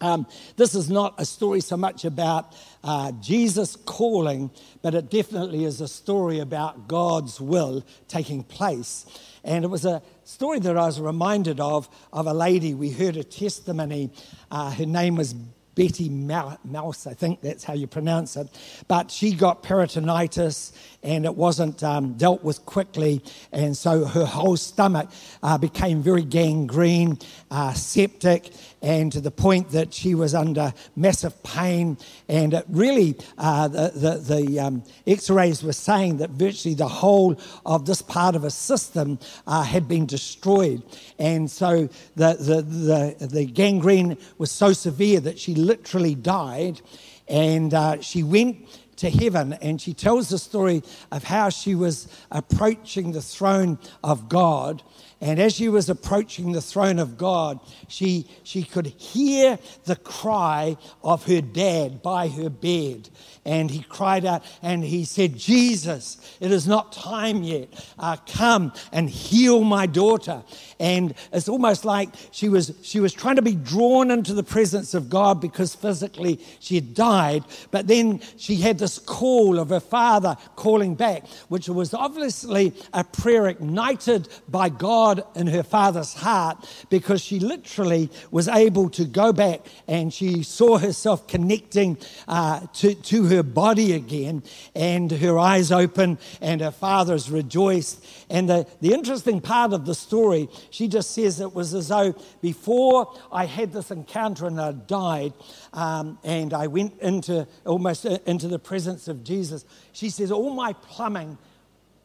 Um, 0.00 0.26
this 0.56 0.74
is 0.74 0.90
not 0.90 1.14
a 1.18 1.24
story 1.24 1.60
so 1.60 1.76
much 1.76 2.04
about 2.04 2.56
uh, 2.82 3.12
Jesus 3.20 3.76
calling, 3.76 4.50
but 4.82 4.96
it 4.96 5.10
definitely 5.10 5.64
is 5.64 5.80
a 5.80 5.86
story 5.86 6.40
about 6.40 6.88
God's 6.88 7.40
will 7.40 7.86
taking 8.08 8.42
place. 8.42 9.06
And 9.44 9.64
it 9.64 9.68
was 9.68 9.84
a 9.84 10.02
story 10.24 10.58
that 10.58 10.76
I 10.76 10.86
was 10.86 11.00
reminded 11.00 11.60
of 11.60 11.88
of 12.12 12.26
a 12.26 12.34
lady. 12.34 12.74
We 12.74 12.90
heard 12.90 13.16
a 13.16 13.22
testimony. 13.22 14.10
Uh, 14.50 14.72
her 14.72 14.86
name 14.86 15.14
was 15.14 15.36
Betty 15.74 16.10
Malz, 16.10 17.06
I 17.06 17.14
think 17.14 17.40
that's 17.40 17.64
how 17.64 17.72
you 17.72 17.86
pronounce 17.86 18.36
it. 18.36 18.48
But 18.88 19.10
she 19.10 19.34
got 19.34 19.62
peritonitis 19.62 20.72
and 21.02 21.24
it 21.24 21.34
wasn't 21.34 21.82
um, 21.82 22.14
dealt 22.14 22.44
with 22.44 22.64
quickly. 22.66 23.22
And 23.52 23.76
so 23.76 24.04
her 24.04 24.26
whole 24.26 24.56
stomach 24.56 25.08
uh, 25.42 25.56
became 25.56 26.02
very 26.02 26.22
gangrene, 26.22 27.18
uh, 27.50 27.72
septic, 27.72 28.52
and 28.82 29.12
to 29.12 29.20
the 29.20 29.30
point 29.30 29.70
that 29.70 29.94
she 29.94 30.14
was 30.14 30.34
under 30.34 30.74
massive 30.96 31.40
pain. 31.42 31.96
And 32.28 32.52
it 32.52 32.64
really, 32.68 33.16
uh, 33.38 33.68
the, 33.68 33.92
the, 33.94 34.34
the 34.34 34.60
um, 34.60 34.82
x 35.06 35.30
rays 35.30 35.62
were 35.62 35.72
saying 35.72 36.16
that 36.18 36.30
virtually 36.30 36.74
the 36.74 36.88
whole 36.88 37.38
of 37.64 37.86
this 37.86 38.02
part 38.02 38.34
of 38.34 38.42
her 38.42 38.50
system 38.50 39.18
uh, 39.46 39.62
had 39.62 39.86
been 39.86 40.06
destroyed. 40.06 40.82
And 41.18 41.50
so 41.50 41.88
the, 42.16 42.34
the, 42.34 42.62
the, 42.62 43.26
the, 43.26 43.46
gangrene 43.46 44.18
was 44.38 44.50
so 44.50 44.72
severe 44.72 45.20
that 45.20 45.38
she 45.38 45.54
literally 45.54 46.14
died. 46.14 46.80
And 47.28 47.72
uh, 47.72 48.00
she 48.00 48.22
went 48.22 48.66
to 49.02 49.10
heaven. 49.10 49.52
And 49.54 49.80
she 49.80 49.94
tells 49.94 50.28
the 50.28 50.38
story 50.38 50.82
of 51.10 51.24
how 51.24 51.48
she 51.48 51.74
was 51.74 52.06
approaching 52.30 53.10
the 53.10 53.20
throne 53.20 53.78
of 54.02 54.28
God 54.28 54.82
and 55.22 55.38
as 55.38 55.54
she 55.54 55.68
was 55.68 55.88
approaching 55.88 56.50
the 56.50 56.60
throne 56.60 56.98
of 56.98 57.16
God, 57.16 57.60
she, 57.86 58.26
she 58.42 58.64
could 58.64 58.86
hear 58.86 59.56
the 59.84 59.94
cry 59.94 60.76
of 61.04 61.26
her 61.26 61.40
dad 61.40 62.02
by 62.02 62.26
her 62.26 62.50
bed. 62.50 63.08
And 63.44 63.70
he 63.70 63.84
cried 63.84 64.24
out 64.24 64.44
and 64.62 64.82
he 64.82 65.04
said, 65.04 65.36
Jesus, 65.36 66.36
it 66.40 66.50
is 66.50 66.66
not 66.66 66.92
time 66.92 67.44
yet. 67.44 67.68
Uh, 68.00 68.16
come 68.26 68.72
and 68.90 69.08
heal 69.08 69.62
my 69.62 69.86
daughter. 69.86 70.42
And 70.80 71.14
it's 71.32 71.48
almost 71.48 71.84
like 71.84 72.08
she 72.32 72.48
was, 72.48 72.74
she 72.82 72.98
was 72.98 73.12
trying 73.12 73.36
to 73.36 73.42
be 73.42 73.54
drawn 73.54 74.10
into 74.10 74.34
the 74.34 74.42
presence 74.42 74.92
of 74.92 75.08
God 75.08 75.40
because 75.40 75.72
physically 75.72 76.40
she 76.58 76.74
had 76.74 76.94
died. 76.94 77.44
But 77.70 77.86
then 77.86 78.20
she 78.38 78.56
had 78.56 78.76
this 78.76 78.91
call 78.98 79.58
of 79.58 79.70
her 79.70 79.80
father 79.80 80.36
calling 80.56 80.94
back, 80.94 81.26
which 81.48 81.68
was 81.68 81.92
obviously 81.92 82.72
a 82.92 83.04
prayer 83.04 83.48
ignited 83.48 84.28
by 84.48 84.68
God 84.68 84.92
God 84.92 85.24
in 85.34 85.46
her 85.46 85.62
father's 85.62 86.12
heart 86.12 86.68
because 86.90 87.20
she 87.20 87.40
literally 87.40 88.10
was 88.30 88.46
able 88.46 88.90
to 88.90 89.04
go 89.04 89.32
back 89.32 89.66
and 89.88 90.12
she 90.12 90.42
saw 90.42 90.76
herself 90.76 91.26
connecting 91.26 91.96
uh, 92.28 92.66
to, 92.74 92.94
to 92.94 93.24
her 93.24 93.42
body 93.42 93.94
again 93.94 94.42
and 94.74 95.10
her 95.10 95.38
eyes 95.38 95.72
open 95.72 96.18
and 96.40 96.60
her 96.60 96.70
father's 96.70 97.30
rejoiced. 97.30 98.04
And 98.28 98.48
the, 98.48 98.66
the 98.80 98.92
interesting 98.92 99.40
part 99.40 99.72
of 99.72 99.86
the 99.86 99.94
story, 99.94 100.48
she 100.70 100.88
just 100.88 101.12
says 101.12 101.40
it 101.40 101.54
was 101.54 101.74
as 101.74 101.88
though 101.88 102.14
before 102.40 103.12
I 103.32 103.46
had 103.46 103.72
this 103.72 103.90
encounter 103.90 104.46
and 104.46 104.60
I 104.60 104.72
died 104.72 105.32
um, 105.72 106.18
and 106.22 106.52
I 106.52 106.66
went 106.66 107.00
into 107.00 107.46
almost 107.64 108.04
uh, 108.04 108.18
into 108.26 108.46
the 108.46 108.58
presence 108.72 109.06
of 109.06 109.22
Jesus, 109.22 109.66
she 109.92 110.08
says 110.08 110.32
all 110.32 110.48
my 110.48 110.72
plumbing 110.72 111.36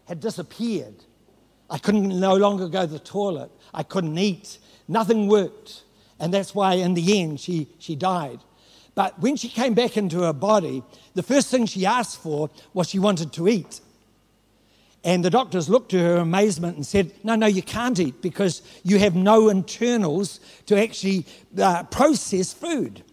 had 0.04 0.20
disappeared. 0.20 0.96
I 1.70 1.78
couldn't 1.78 2.20
no 2.20 2.36
longer 2.36 2.68
go 2.68 2.82
to 2.82 2.92
the 2.92 3.00
toilet. 3.00 3.50
I 3.74 3.84
couldn't 3.84 4.18
eat. 4.18 4.58
Nothing 4.86 5.30
worked. 5.30 5.84
And 6.20 6.34
that's 6.34 6.54
why, 6.54 6.74
in 6.74 6.94
the 6.94 7.22
end, 7.22 7.40
she, 7.40 7.70
she 7.80 7.96
died. 7.96 8.42
But 8.96 9.18
when 9.22 9.38
she 9.38 9.48
came 9.48 9.76
back 9.76 9.96
into 9.96 10.24
her 10.24 10.34
body, 10.34 10.84
the 11.14 11.24
first 11.24 11.48
thing 11.50 11.68
she 11.68 11.86
asked 11.86 12.22
for 12.22 12.50
was 12.74 12.90
she 12.90 13.00
wanted 13.00 13.32
to 13.32 13.48
eat. 13.48 13.80
And 15.06 15.24
the 15.24 15.30
doctors 15.30 15.70
looked 15.70 15.92
to 15.92 16.00
her 16.00 16.18
amazement 16.18 16.76
and 16.76 16.86
said, 16.86 17.14
No, 17.24 17.36
no, 17.36 17.48
you 17.48 17.62
can't 17.62 17.98
eat 17.98 18.22
because 18.22 18.62
you 18.84 19.00
have 19.00 19.16
no 19.16 19.48
internals 19.48 20.42
to 20.66 20.78
actually 20.78 21.28
uh, 21.58 21.84
process 21.84 22.52
food. 22.52 23.04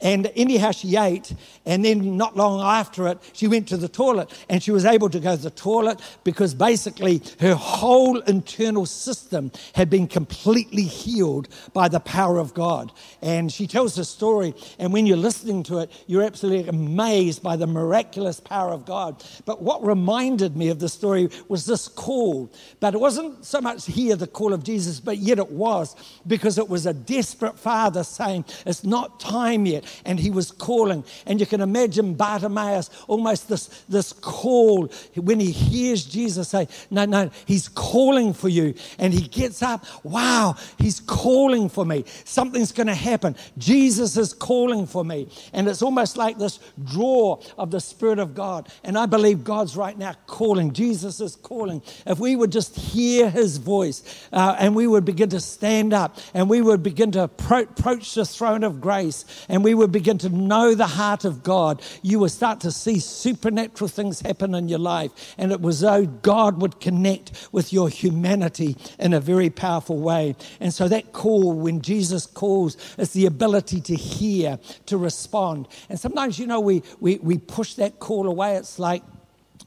And 0.00 0.30
anyhow, 0.36 0.70
she 0.70 0.96
ate. 0.96 1.34
And 1.66 1.84
then, 1.84 2.16
not 2.16 2.36
long 2.36 2.60
after 2.60 3.08
it, 3.08 3.18
she 3.32 3.48
went 3.48 3.66
to 3.68 3.76
the 3.76 3.88
toilet. 3.88 4.32
And 4.48 4.62
she 4.62 4.70
was 4.70 4.84
able 4.84 5.10
to 5.10 5.18
go 5.18 5.34
to 5.34 5.42
the 5.42 5.50
toilet 5.50 6.00
because 6.22 6.54
basically 6.54 7.20
her 7.40 7.54
whole 7.54 8.20
internal 8.20 8.86
system 8.86 9.50
had 9.74 9.90
been 9.90 10.06
completely 10.06 10.84
healed 10.84 11.48
by 11.72 11.88
the 11.88 11.98
power 12.00 12.38
of 12.38 12.54
God. 12.54 12.92
And 13.22 13.52
she 13.52 13.66
tells 13.66 13.96
the 13.96 14.04
story. 14.04 14.54
And 14.78 14.92
when 14.92 15.06
you're 15.06 15.16
listening 15.16 15.64
to 15.64 15.78
it, 15.78 15.90
you're 16.06 16.22
absolutely 16.22 16.68
amazed 16.68 17.42
by 17.42 17.56
the 17.56 17.66
miraculous 17.66 18.38
power 18.38 18.70
of 18.72 18.84
God. 18.84 19.24
But 19.44 19.62
what 19.62 19.84
reminded 19.84 20.56
me 20.56 20.68
of 20.68 20.78
the 20.78 20.88
story 20.88 21.28
was 21.48 21.66
this 21.66 21.88
call. 21.88 22.52
But 22.78 22.94
it 22.94 23.00
wasn't 23.00 23.44
so 23.44 23.60
much 23.60 23.86
here 23.86 24.14
the 24.14 24.28
call 24.28 24.52
of 24.52 24.62
Jesus, 24.62 25.00
but 25.00 25.18
yet 25.18 25.38
it 25.38 25.50
was 25.50 25.96
because 26.26 26.56
it 26.56 26.68
was 26.68 26.86
a 26.86 26.94
desperate 26.94 27.58
father 27.58 28.04
saying, 28.04 28.44
It's 28.64 28.84
not 28.84 29.18
time 29.18 29.66
yet 29.66 29.86
and 30.04 30.18
he 30.18 30.30
was 30.30 30.50
calling. 30.50 31.04
And 31.26 31.40
you 31.40 31.46
can 31.46 31.60
imagine 31.60 32.14
Bartimaeus 32.14 32.90
almost 33.06 33.48
this, 33.48 33.66
this 33.88 34.12
call 34.12 34.90
when 35.14 35.40
he 35.40 35.50
hears 35.50 36.04
Jesus 36.04 36.48
say, 36.48 36.68
No, 36.90 37.04
no, 37.04 37.30
he's 37.46 37.68
calling 37.68 38.32
for 38.32 38.48
you. 38.48 38.74
And 38.98 39.12
he 39.12 39.28
gets 39.28 39.62
up, 39.62 39.84
wow, 40.02 40.56
he's 40.78 41.00
calling 41.00 41.68
for 41.68 41.84
me. 41.84 42.04
Something's 42.24 42.72
going 42.72 42.86
to 42.86 42.94
happen. 42.94 43.36
Jesus 43.56 44.16
is 44.16 44.32
calling 44.32 44.86
for 44.86 45.04
me. 45.04 45.28
And 45.52 45.68
it's 45.68 45.82
almost 45.82 46.16
like 46.16 46.38
this 46.38 46.58
draw 46.84 47.40
of 47.56 47.70
the 47.70 47.80
Spirit 47.80 48.18
of 48.18 48.34
God. 48.34 48.68
And 48.84 48.98
I 48.98 49.06
believe 49.06 49.44
God's 49.44 49.76
right 49.76 49.96
now 49.96 50.14
calling. 50.26 50.72
Jesus 50.72 51.20
is 51.20 51.36
calling. 51.36 51.82
If 52.06 52.18
we 52.18 52.36
would 52.36 52.52
just 52.52 52.76
hear 52.76 53.30
his 53.30 53.58
voice 53.58 54.26
uh, 54.32 54.56
and 54.58 54.74
we 54.74 54.86
would 54.86 55.04
begin 55.04 55.28
to 55.30 55.40
stand 55.40 55.92
up 55.92 56.18
and 56.34 56.48
we 56.48 56.60
would 56.60 56.82
begin 56.82 57.12
to 57.12 57.24
approach 57.24 58.14
the 58.14 58.24
throne 58.24 58.64
of 58.64 58.80
grace 58.80 59.24
and 59.48 59.64
we 59.64 59.74
would 59.78 59.92
begin 59.92 60.18
to 60.18 60.28
know 60.28 60.74
the 60.74 60.86
heart 60.86 61.24
of 61.24 61.42
God, 61.42 61.82
you 62.02 62.18
would 62.20 62.30
start 62.30 62.60
to 62.60 62.70
see 62.70 62.98
supernatural 62.98 63.88
things 63.88 64.20
happen 64.20 64.54
in 64.54 64.68
your 64.68 64.78
life. 64.78 65.34
And 65.38 65.52
it 65.52 65.60
was 65.60 65.80
though 65.80 66.06
God 66.06 66.60
would 66.60 66.80
connect 66.80 67.48
with 67.52 67.72
your 67.72 67.88
humanity 67.88 68.76
in 68.98 69.12
a 69.12 69.20
very 69.20 69.50
powerful 69.50 69.98
way. 69.98 70.36
And 70.60 70.72
so 70.72 70.88
that 70.88 71.12
call, 71.12 71.52
when 71.52 71.80
Jesus 71.80 72.26
calls, 72.26 72.76
is 72.98 73.12
the 73.12 73.26
ability 73.26 73.80
to 73.82 73.94
hear, 73.94 74.58
to 74.86 74.96
respond. 74.96 75.68
And 75.88 75.98
sometimes, 75.98 76.38
you 76.38 76.46
know, 76.46 76.60
we, 76.60 76.82
we, 77.00 77.18
we 77.18 77.38
push 77.38 77.74
that 77.74 77.98
call 77.98 78.26
away. 78.26 78.56
It's 78.56 78.78
like, 78.78 79.02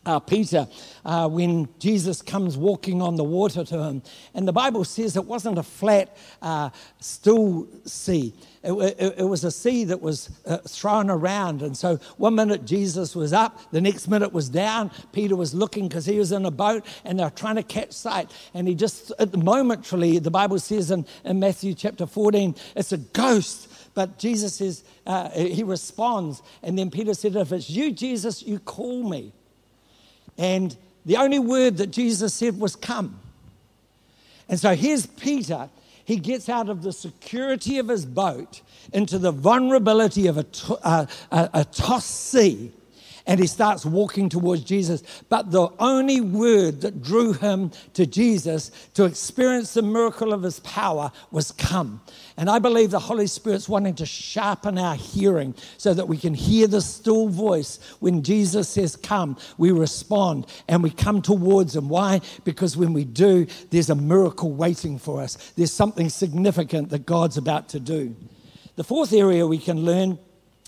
uh, 0.05 0.19
Peter 0.19 0.67
uh, 1.05 1.27
when 1.27 1.67
Jesus 1.79 2.21
comes 2.21 2.57
walking 2.57 3.01
on 3.01 3.15
the 3.15 3.23
water 3.23 3.63
to 3.63 3.83
him. 3.83 4.01
And 4.33 4.47
the 4.47 4.53
Bible 4.53 4.83
says 4.83 5.15
it 5.15 5.25
wasn't 5.25 5.57
a 5.57 5.63
flat, 5.63 6.15
uh, 6.41 6.69
still 6.99 7.67
sea. 7.85 8.33
It, 8.63 8.71
it, 8.73 9.15
it, 9.19 9.23
was 9.23 9.43
a 9.43 9.51
sea 9.51 9.85
that 9.85 10.01
was 10.01 10.29
uh, 10.45 10.57
thrown 10.57 11.09
around. 11.09 11.61
And 11.61 11.75
so 11.75 11.97
one 12.17 12.35
minute 12.35 12.65
Jesus 12.65 13.15
was 13.15 13.33
up, 13.33 13.59
the 13.71 13.81
next 13.81 14.07
minute 14.07 14.33
was 14.33 14.49
down. 14.49 14.91
Peter 15.11 15.35
was 15.35 15.53
looking 15.53 15.87
because 15.87 16.05
he 16.05 16.17
was 16.17 16.31
in 16.31 16.45
a 16.45 16.51
boat 16.51 16.85
and 17.03 17.19
they 17.19 17.23
were 17.23 17.31
trying 17.31 17.55
to 17.55 17.63
catch 17.63 17.91
sight. 17.91 18.29
And 18.53 18.67
he 18.67 18.75
just, 18.75 19.11
at 19.19 19.31
the 19.31 19.39
momentarily, 19.39 20.19
the 20.19 20.31
Bible 20.31 20.59
says 20.59 20.91
in, 20.91 21.05
in 21.23 21.39
Matthew 21.39 21.73
chapter 21.73 22.05
14, 22.05 22.55
it's 22.75 22.91
a 22.91 22.97
ghost. 22.97 23.67
But 23.93 24.19
Jesus 24.19 24.55
says, 24.55 24.83
uh, 25.05 25.29
he 25.31 25.63
responds. 25.63 26.41
And 26.63 26.77
then 26.77 26.91
Peter 26.91 27.13
said, 27.13 27.35
If 27.35 27.51
it's 27.51 27.69
you, 27.69 27.91
Jesus, 27.91 28.43
you 28.43 28.59
call 28.59 29.07
me. 29.07 29.33
And 30.41 30.75
the 31.05 31.17
only 31.17 31.37
word 31.37 31.77
that 31.77 31.91
Jesus 31.91 32.33
said 32.33 32.59
was 32.59 32.75
come. 32.75 33.19
And 34.49 34.59
so 34.59 34.73
here's 34.73 35.05
Peter. 35.05 35.69
He 36.03 36.17
gets 36.17 36.49
out 36.49 36.67
of 36.67 36.81
the 36.81 36.91
security 36.91 37.77
of 37.77 37.87
his 37.87 38.07
boat 38.07 38.61
into 38.91 39.19
the 39.19 39.31
vulnerability 39.31 40.25
of 40.25 40.39
a, 40.39 40.45
uh, 40.83 41.05
a, 41.31 41.49
a 41.53 41.65
tossed 41.65 42.09
sea 42.09 42.71
and 43.31 43.39
he 43.39 43.47
starts 43.47 43.85
walking 43.85 44.27
towards 44.27 44.61
Jesus. 44.61 45.03
But 45.29 45.51
the 45.51 45.69
only 45.79 46.19
word 46.19 46.81
that 46.81 47.01
drew 47.01 47.31
him 47.31 47.71
to 47.93 48.05
Jesus 48.05 48.71
to 48.95 49.05
experience 49.05 49.73
the 49.73 49.81
miracle 49.81 50.33
of 50.33 50.43
his 50.43 50.59
power 50.59 51.13
was 51.31 51.53
come. 51.53 52.01
And 52.35 52.49
I 52.49 52.59
believe 52.59 52.91
the 52.91 52.99
Holy 52.99 53.27
Spirit's 53.27 53.69
wanting 53.69 53.95
to 53.95 54.05
sharpen 54.05 54.77
our 54.77 54.95
hearing 54.95 55.55
so 55.77 55.93
that 55.93 56.09
we 56.09 56.17
can 56.17 56.33
hear 56.33 56.67
the 56.67 56.81
still 56.81 57.29
voice 57.29 57.79
when 58.01 58.21
Jesus 58.21 58.67
says, 58.67 58.97
Come, 58.97 59.37
we 59.57 59.71
respond 59.71 60.45
and 60.67 60.83
we 60.83 60.89
come 60.89 61.21
towards 61.21 61.73
him. 61.73 61.87
Why? 61.87 62.19
Because 62.43 62.75
when 62.75 62.91
we 62.91 63.05
do, 63.05 63.47
there's 63.69 63.89
a 63.89 63.95
miracle 63.95 64.51
waiting 64.51 64.99
for 64.99 65.21
us, 65.21 65.53
there's 65.55 65.71
something 65.71 66.09
significant 66.09 66.89
that 66.89 67.05
God's 67.05 67.37
about 67.37 67.69
to 67.69 67.79
do. 67.79 68.13
The 68.75 68.83
fourth 68.83 69.13
area 69.13 69.47
we 69.47 69.57
can 69.57 69.85
learn 69.85 70.19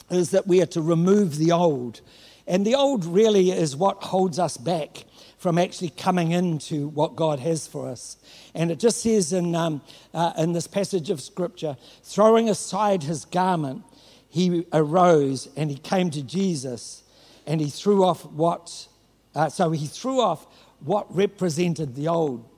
is 0.09 0.29
that 0.29 0.47
we 0.47 0.61
are 0.61 0.67
to 0.67 0.81
remove 0.81 1.35
the 1.35 1.51
old. 1.51 1.99
And 2.47 2.65
the 2.65 2.75
old 2.75 3.05
really 3.05 3.51
is 3.51 3.75
what 3.75 4.03
holds 4.03 4.39
us 4.39 4.57
back 4.57 5.05
from 5.37 5.57
actually 5.57 5.89
coming 5.89 6.31
into 6.31 6.87
what 6.89 7.15
God 7.15 7.39
has 7.39 7.67
for 7.67 7.89
us. 7.89 8.17
And 8.53 8.71
it 8.71 8.79
just 8.79 9.01
says 9.01 9.33
in, 9.33 9.55
um, 9.55 9.81
uh, 10.13 10.33
in 10.37 10.53
this 10.53 10.67
passage 10.67 11.09
of 11.09 11.21
Scripture 11.21 11.75
throwing 12.03 12.49
aside 12.49 13.03
his 13.03 13.25
garment, 13.25 13.83
he 14.29 14.65
arose 14.71 15.49
and 15.55 15.69
he 15.69 15.77
came 15.77 16.09
to 16.11 16.23
Jesus 16.23 17.03
and 17.45 17.59
he 17.59 17.69
threw 17.69 18.03
off 18.03 18.25
what, 18.25 18.87
uh, 19.35 19.49
so 19.49 19.71
he 19.71 19.85
threw 19.85 20.21
off 20.21 20.47
what 20.79 21.13
represented 21.13 21.95
the 21.95 22.07
old. 22.07 22.49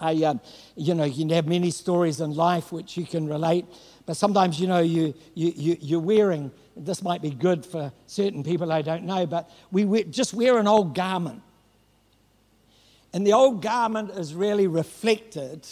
I, 0.00 0.14
um, 0.24 0.40
you 0.76 0.94
know, 0.94 1.04
you 1.04 1.32
have 1.34 1.46
many 1.46 1.70
stories 1.70 2.20
in 2.20 2.34
life 2.34 2.72
which 2.72 2.96
you 2.96 3.04
can 3.04 3.28
relate, 3.28 3.66
but 4.06 4.16
sometimes, 4.16 4.58
you 4.60 4.66
know, 4.66 4.80
you, 4.80 5.14
you, 5.34 5.52
you, 5.54 5.76
you're 5.80 6.00
wearing 6.00 6.50
this 6.84 7.02
might 7.02 7.22
be 7.22 7.30
good 7.30 7.64
for 7.64 7.92
certain 8.06 8.42
people, 8.42 8.72
I 8.72 8.82
don't 8.82 9.04
know, 9.04 9.26
but 9.26 9.50
we 9.70 9.84
wear, 9.84 10.04
just 10.04 10.34
wear 10.34 10.58
an 10.58 10.66
old 10.66 10.94
garment. 10.94 11.42
And 13.12 13.26
the 13.26 13.32
old 13.32 13.62
garment 13.62 14.10
is 14.12 14.34
really 14.34 14.66
reflected 14.66 15.66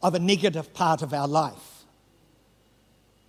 of 0.00 0.14
a 0.14 0.18
negative 0.18 0.72
part 0.72 1.02
of 1.02 1.12
our 1.12 1.28
life. 1.28 1.84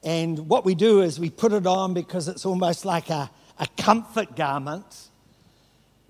And 0.03 0.49
what 0.49 0.65
we 0.65 0.75
do 0.75 1.01
is 1.01 1.19
we 1.19 1.29
put 1.29 1.53
it 1.53 1.65
on 1.65 1.93
because 1.93 2.27
it's 2.27 2.45
almost 2.45 2.85
like 2.85 3.09
a, 3.09 3.29
a 3.59 3.67
comfort 3.77 4.35
garment, 4.35 5.09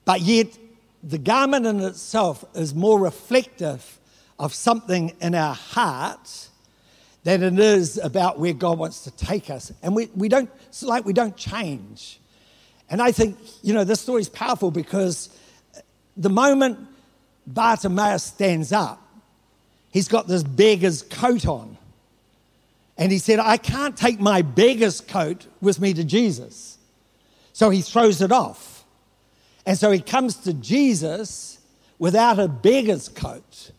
but 0.06 0.22
yet 0.22 0.58
the 1.04 1.18
garment 1.18 1.66
in 1.66 1.80
itself 1.82 2.46
is 2.56 2.74
more 2.74 3.00
reflective 3.00 4.00
of 4.40 4.54
something 4.54 5.16
in 5.22 5.36
our 5.36 5.54
heart 5.54 6.50
than 7.24 7.42
it 7.42 7.60
is 7.60 7.98
about 7.98 8.40
where 8.40 8.54
God 8.54 8.78
wants 8.78 9.06
to 9.06 9.12
take 9.12 9.50
us. 9.50 9.72
And 9.82 9.96
we, 9.96 10.10
we 10.16 10.28
don't, 10.28 10.50
it's 10.68 10.84
like 10.84 11.06
we 11.06 11.14
don't 11.14 11.36
change. 11.38 12.20
And 12.90 13.02
I 13.02 13.12
think, 13.12 13.38
you 13.62 13.74
know, 13.74 13.84
this 13.84 14.02
story 14.02 14.22
is 14.22 14.30
powerful 14.30 14.72
because 14.72 15.30
the 16.18 16.30
moment 16.30 16.80
Bartimaeus 17.48 18.24
stands 18.24 18.72
up, 18.72 19.02
he's 19.92 20.08
got 20.08 20.28
this 20.28 20.44
beggar's 20.44 21.02
coat 21.02 21.48
on. 21.48 21.78
And 22.98 23.12
he 23.12 23.18
said, 23.18 23.40
I 23.40 23.58
can't 23.58 23.98
take 23.98 24.20
my 24.20 24.42
beggar's 24.42 25.02
coat 25.02 25.48
with 25.62 25.80
me 25.80 25.94
to 25.94 26.04
Jesus. 26.04 26.78
So 27.54 27.70
he 27.70 27.82
throws 27.82 28.22
it 28.22 28.32
off. 28.32 28.84
And 29.66 29.78
so 29.78 29.92
he 29.92 30.00
comes 30.00 30.36
to 30.38 30.54
Jesus 30.54 31.60
without 31.98 32.38
a 32.38 32.48
beggar's 32.48 33.08
coat 33.08 33.72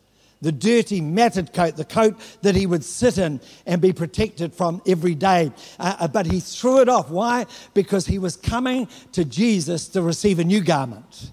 the 0.45 0.53
dirty, 0.53 1.01
matted 1.01 1.55
coat, 1.55 1.75
the 1.75 1.87
coat 1.87 2.21
that 2.43 2.55
he 2.55 2.67
would 2.67 2.85
sit 2.85 3.17
in 3.17 3.41
and 3.65 3.81
be 3.81 3.95
protected 3.95 4.53
from 4.53 4.83
every 4.87 5.15
day. 5.15 5.51
Uh, 5.81 5.97
uh, 6.01 6.09
but 6.09 6.27
he 6.27 6.39
threw 6.39 6.83
it 6.83 6.89
off. 6.89 7.09
Why? 7.09 7.47
Because 7.73 8.07
he 8.07 8.19
was 8.19 8.37
coming 8.37 8.87
to 9.13 9.25
Jesus 9.25 9.89
to 9.89 10.03
receive 10.03 10.39
a 10.39 10.45
new 10.45 10.61
garment, 10.61 11.31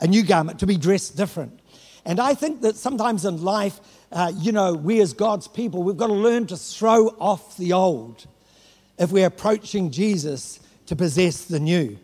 a 0.00 0.06
new 0.06 0.22
garment, 0.22 0.58
to 0.60 0.66
be 0.66 0.78
dressed 0.78 1.18
different. 1.18 1.60
And 2.06 2.18
I 2.18 2.32
think 2.32 2.62
that 2.62 2.76
sometimes 2.76 3.26
in 3.26 3.42
life, 3.44 3.78
uh, 4.10 4.32
you 4.34 4.52
know, 4.52 4.72
we 4.72 5.02
as 5.02 5.12
God's 5.12 5.46
people, 5.46 5.82
we've 5.82 5.98
got 5.98 6.06
to 6.06 6.14
learn 6.14 6.46
to 6.46 6.56
throw 6.56 7.08
off 7.20 7.58
the 7.58 7.74
old 7.74 8.26
if 8.98 9.12
we're 9.12 9.26
approaching 9.26 9.90
Jesus 9.90 10.60
to 10.86 10.96
possess 10.96 11.44
the 11.44 11.60
new. 11.60 11.98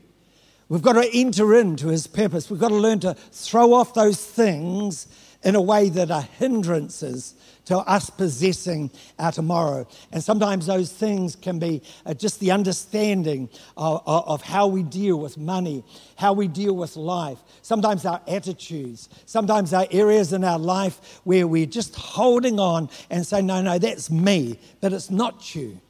We've 0.69 0.83
got 0.83 0.93
to 0.93 1.09
enter 1.15 1.57
into 1.59 1.89
his 1.89 2.07
purpose. 2.07 2.51
We've 2.51 2.61
got 2.61 2.69
to 2.69 2.77
learn 2.77 3.01
to 3.01 3.15
throw 3.15 3.73
off 3.73 3.95
those 3.95 4.25
things 4.25 5.09
in 5.43 5.55
a 5.55 5.61
way 5.61 5.89
that 5.89 6.11
are 6.11 6.23
hindrances 6.23 7.35
to 7.65 7.79
us 7.79 8.11
possessing 8.11 8.91
our 9.19 9.33
tomorrow. 9.33 9.87
And 10.13 10.23
sometimes 10.23 10.67
those 10.67 10.93
things 10.93 11.37
can 11.37 11.59
be 11.59 11.83
uh, 12.05 12.15
just 12.15 12.41
the 12.41 12.51
understanding 12.51 13.49
of, 13.77 14.03
of, 14.07 14.29
of, 14.29 14.43
how 14.43 14.67
we 14.67 14.83
deal 14.83 15.19
with 15.19 15.39
money, 15.39 15.85
how 16.17 16.33
we 16.33 16.49
deal 16.49 16.75
with 16.75 16.97
life, 16.97 17.39
sometimes 17.63 18.05
our 18.05 18.21
attitudes, 18.27 19.09
sometimes 19.25 19.73
our 19.73 19.87
areas 19.91 20.33
in 20.33 20.45
our 20.45 20.59
life 20.59 21.21
where 21.25 21.47
we're 21.47 21.67
just 21.67 21.95
holding 21.95 22.59
on 22.59 22.91
and 23.09 23.27
say, 23.27 23.41
no, 23.41 23.63
no, 23.63 23.79
that's 23.79 24.11
me, 24.11 24.59
but 24.81 24.93
it's 24.93 25.11
not 25.11 25.55
you. 25.55 25.81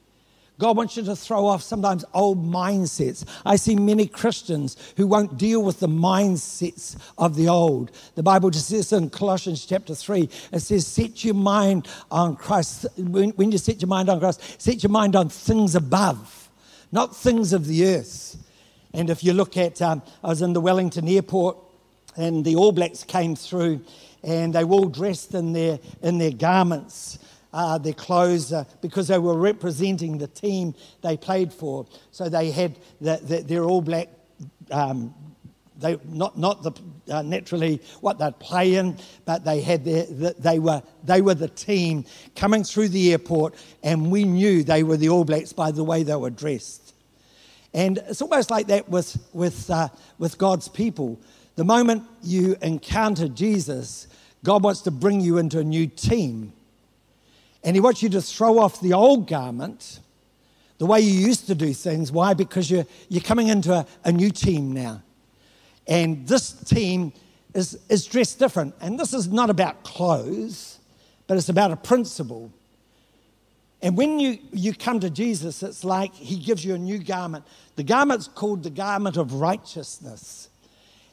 God 0.60 0.76
wants 0.76 0.94
you 0.94 1.02
to 1.04 1.16
throw 1.16 1.46
off 1.46 1.62
sometimes 1.62 2.04
old 2.12 2.44
mindsets. 2.44 3.24
I 3.46 3.56
see 3.56 3.74
many 3.74 4.06
Christians 4.06 4.76
who 4.98 5.06
won't 5.06 5.38
deal 5.38 5.62
with 5.62 5.80
the 5.80 5.88
mindsets 5.88 6.96
of 7.16 7.34
the 7.34 7.48
old. 7.48 7.90
The 8.14 8.22
Bible 8.22 8.50
just 8.50 8.68
says 8.68 8.92
in 8.92 9.08
Colossians 9.08 9.64
chapter 9.64 9.94
3, 9.94 10.28
it 10.52 10.60
says, 10.60 10.86
Set 10.86 11.24
your 11.24 11.34
mind 11.34 11.88
on 12.10 12.36
Christ. 12.36 12.86
When, 12.98 13.30
when 13.30 13.50
you 13.50 13.56
set 13.56 13.80
your 13.80 13.88
mind 13.88 14.10
on 14.10 14.20
Christ, 14.20 14.60
set 14.60 14.82
your 14.82 14.90
mind 14.90 15.16
on 15.16 15.30
things 15.30 15.74
above, 15.74 16.50
not 16.92 17.16
things 17.16 17.54
of 17.54 17.66
the 17.66 17.86
earth. 17.86 18.36
And 18.92 19.08
if 19.08 19.24
you 19.24 19.32
look 19.32 19.56
at, 19.56 19.80
um, 19.80 20.02
I 20.22 20.28
was 20.28 20.42
in 20.42 20.52
the 20.52 20.60
Wellington 20.60 21.08
airport 21.08 21.56
and 22.18 22.44
the 22.44 22.56
All 22.56 22.72
Blacks 22.72 23.02
came 23.02 23.34
through 23.34 23.80
and 24.22 24.54
they 24.54 24.64
were 24.64 24.74
all 24.74 24.88
dressed 24.88 25.32
in 25.32 25.54
their, 25.54 25.78
in 26.02 26.18
their 26.18 26.32
garments 26.32 27.18
uh, 27.52 27.78
their 27.78 27.92
clothes 27.92 28.52
uh, 28.52 28.64
because 28.80 29.08
they 29.08 29.18
were 29.18 29.36
representing 29.36 30.18
the 30.18 30.28
team 30.28 30.74
they 31.02 31.16
played 31.16 31.52
for. 31.52 31.86
So 32.10 32.28
they 32.28 32.50
had 32.50 32.78
the, 33.00 33.20
the, 33.22 33.42
their 33.42 33.64
all 33.64 33.82
black. 33.82 34.08
Um, 34.70 35.14
they 35.76 35.98
not 36.04 36.38
not 36.38 36.62
the 36.62 36.72
uh, 37.12 37.22
naturally 37.22 37.80
what 38.00 38.18
they'd 38.18 38.38
play 38.38 38.74
in, 38.74 38.98
but 39.24 39.44
they 39.44 39.60
had 39.60 39.84
their, 39.84 40.04
the, 40.04 40.34
they 40.38 40.58
were 40.58 40.82
they 41.04 41.22
were 41.22 41.34
the 41.34 41.48
team 41.48 42.04
coming 42.36 42.64
through 42.64 42.88
the 42.88 43.12
airport, 43.12 43.54
and 43.82 44.10
we 44.10 44.24
knew 44.24 44.62
they 44.62 44.82
were 44.82 44.96
the 44.96 45.08
All 45.08 45.24
Blacks 45.24 45.52
by 45.52 45.70
the 45.70 45.82
way 45.82 46.02
they 46.02 46.16
were 46.16 46.30
dressed. 46.30 46.94
And 47.72 47.98
it's 47.98 48.20
almost 48.20 48.50
like 48.50 48.66
that 48.66 48.88
with 48.88 49.16
with 49.32 49.70
uh, 49.70 49.88
with 50.18 50.38
God's 50.38 50.68
people. 50.68 51.18
The 51.56 51.64
moment 51.64 52.04
you 52.22 52.56
encounter 52.62 53.28
Jesus, 53.28 54.06
God 54.44 54.62
wants 54.62 54.82
to 54.82 54.90
bring 54.90 55.20
you 55.20 55.38
into 55.38 55.58
a 55.58 55.64
new 55.64 55.86
team. 55.86 56.52
And 57.62 57.76
he 57.76 57.80
wants 57.80 58.02
you 58.02 58.08
to 58.10 58.22
throw 58.22 58.58
off 58.58 58.80
the 58.80 58.92
old 58.94 59.28
garment, 59.28 60.00
the 60.78 60.86
way 60.86 61.00
you 61.00 61.12
used 61.12 61.46
to 61.48 61.54
do 61.54 61.74
things. 61.74 62.10
Why? 62.10 62.34
Because 62.34 62.70
you're, 62.70 62.86
you're 63.08 63.22
coming 63.22 63.48
into 63.48 63.72
a, 63.72 63.86
a 64.04 64.12
new 64.12 64.30
team 64.30 64.72
now. 64.72 65.02
And 65.86 66.26
this 66.26 66.52
team 66.52 67.12
is, 67.54 67.78
is 67.88 68.06
dressed 68.06 68.38
different. 68.38 68.74
And 68.80 68.98
this 68.98 69.12
is 69.12 69.28
not 69.28 69.50
about 69.50 69.82
clothes, 69.82 70.78
but 71.26 71.36
it's 71.36 71.48
about 71.48 71.70
a 71.70 71.76
principle. 71.76 72.50
And 73.82 73.96
when 73.96 74.20
you, 74.20 74.38
you 74.52 74.74
come 74.74 75.00
to 75.00 75.10
Jesus, 75.10 75.62
it's 75.62 75.84
like 75.84 76.14
he 76.14 76.36
gives 76.36 76.64
you 76.64 76.74
a 76.74 76.78
new 76.78 76.98
garment. 76.98 77.44
The 77.76 77.82
garment's 77.82 78.28
called 78.28 78.62
the 78.62 78.70
garment 78.70 79.16
of 79.16 79.34
righteousness. 79.34 80.48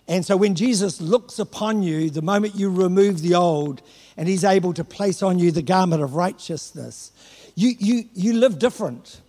And 0.08 0.26
so 0.26 0.38
when 0.38 0.56
Jesus 0.56 1.02
looks 1.02 1.38
upon 1.38 1.84
you, 1.84 2.10
the 2.10 2.22
moment 2.22 2.56
you 2.56 2.70
remove 2.70 3.22
the 3.22 3.36
old, 3.36 3.82
and 4.16 4.28
he's 4.28 4.44
able 4.44 4.74
to 4.74 4.84
place 4.84 5.22
on 5.22 5.38
you 5.38 5.52
the 5.52 5.62
garment 5.62 6.02
of 6.02 6.16
righteousness, 6.16 7.12
you, 7.56 7.74
you, 7.78 8.04
you 8.14 8.34
live 8.34 8.58
different. 8.58 9.22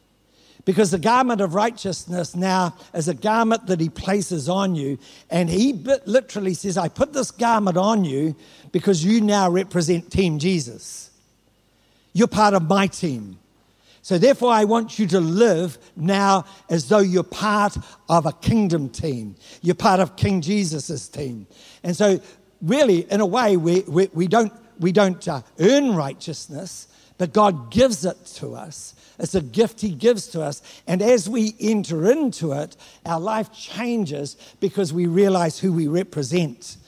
Because 0.64 0.90
the 0.90 0.98
garment 0.98 1.40
of 1.40 1.54
righteousness 1.54 2.36
now 2.36 2.76
is 2.92 3.08
a 3.08 3.14
garment 3.14 3.66
that 3.68 3.80
he 3.80 3.88
places 3.88 4.50
on 4.50 4.74
you. 4.74 4.98
And 5.30 5.48
he 5.48 5.72
literally 5.72 6.52
says, 6.52 6.76
I 6.76 6.88
put 6.88 7.14
this 7.14 7.30
garment 7.30 7.78
on 7.78 8.04
you 8.04 8.36
because 8.70 9.02
you 9.02 9.22
now 9.22 9.48
represent 9.48 10.12
Team 10.12 10.38
Jesus. 10.38 11.10
You're 12.12 12.28
part 12.28 12.52
of 12.52 12.68
my 12.68 12.86
team. 12.86 13.38
So, 14.08 14.16
therefore, 14.16 14.50
I 14.52 14.64
want 14.64 14.98
you 14.98 15.06
to 15.08 15.20
live 15.20 15.76
now 15.94 16.46
as 16.70 16.88
though 16.88 17.00
you're 17.00 17.22
part 17.22 17.76
of 18.08 18.24
a 18.24 18.32
kingdom 18.32 18.88
team. 18.88 19.34
You're 19.60 19.74
part 19.74 20.00
of 20.00 20.16
King 20.16 20.40
Jesus' 20.40 21.10
team. 21.10 21.46
And 21.82 21.94
so, 21.94 22.18
really, 22.62 23.00
in 23.12 23.20
a 23.20 23.26
way, 23.26 23.58
we, 23.58 23.82
we, 23.82 24.08
we 24.14 24.26
don't, 24.26 24.50
we 24.80 24.92
don't 24.92 25.28
uh, 25.28 25.42
earn 25.60 25.94
righteousness, 25.94 26.88
but 27.18 27.34
God 27.34 27.70
gives 27.70 28.06
it 28.06 28.16
to 28.36 28.54
us. 28.54 28.94
It's 29.18 29.34
a 29.34 29.42
gift 29.42 29.82
He 29.82 29.90
gives 29.90 30.28
to 30.28 30.40
us. 30.40 30.62
And 30.86 31.02
as 31.02 31.28
we 31.28 31.54
enter 31.60 32.10
into 32.10 32.52
it, 32.52 32.78
our 33.04 33.20
life 33.20 33.52
changes 33.52 34.38
because 34.58 34.90
we 34.90 35.06
realize 35.06 35.58
who 35.58 35.70
we 35.70 35.86
represent. 35.86 36.78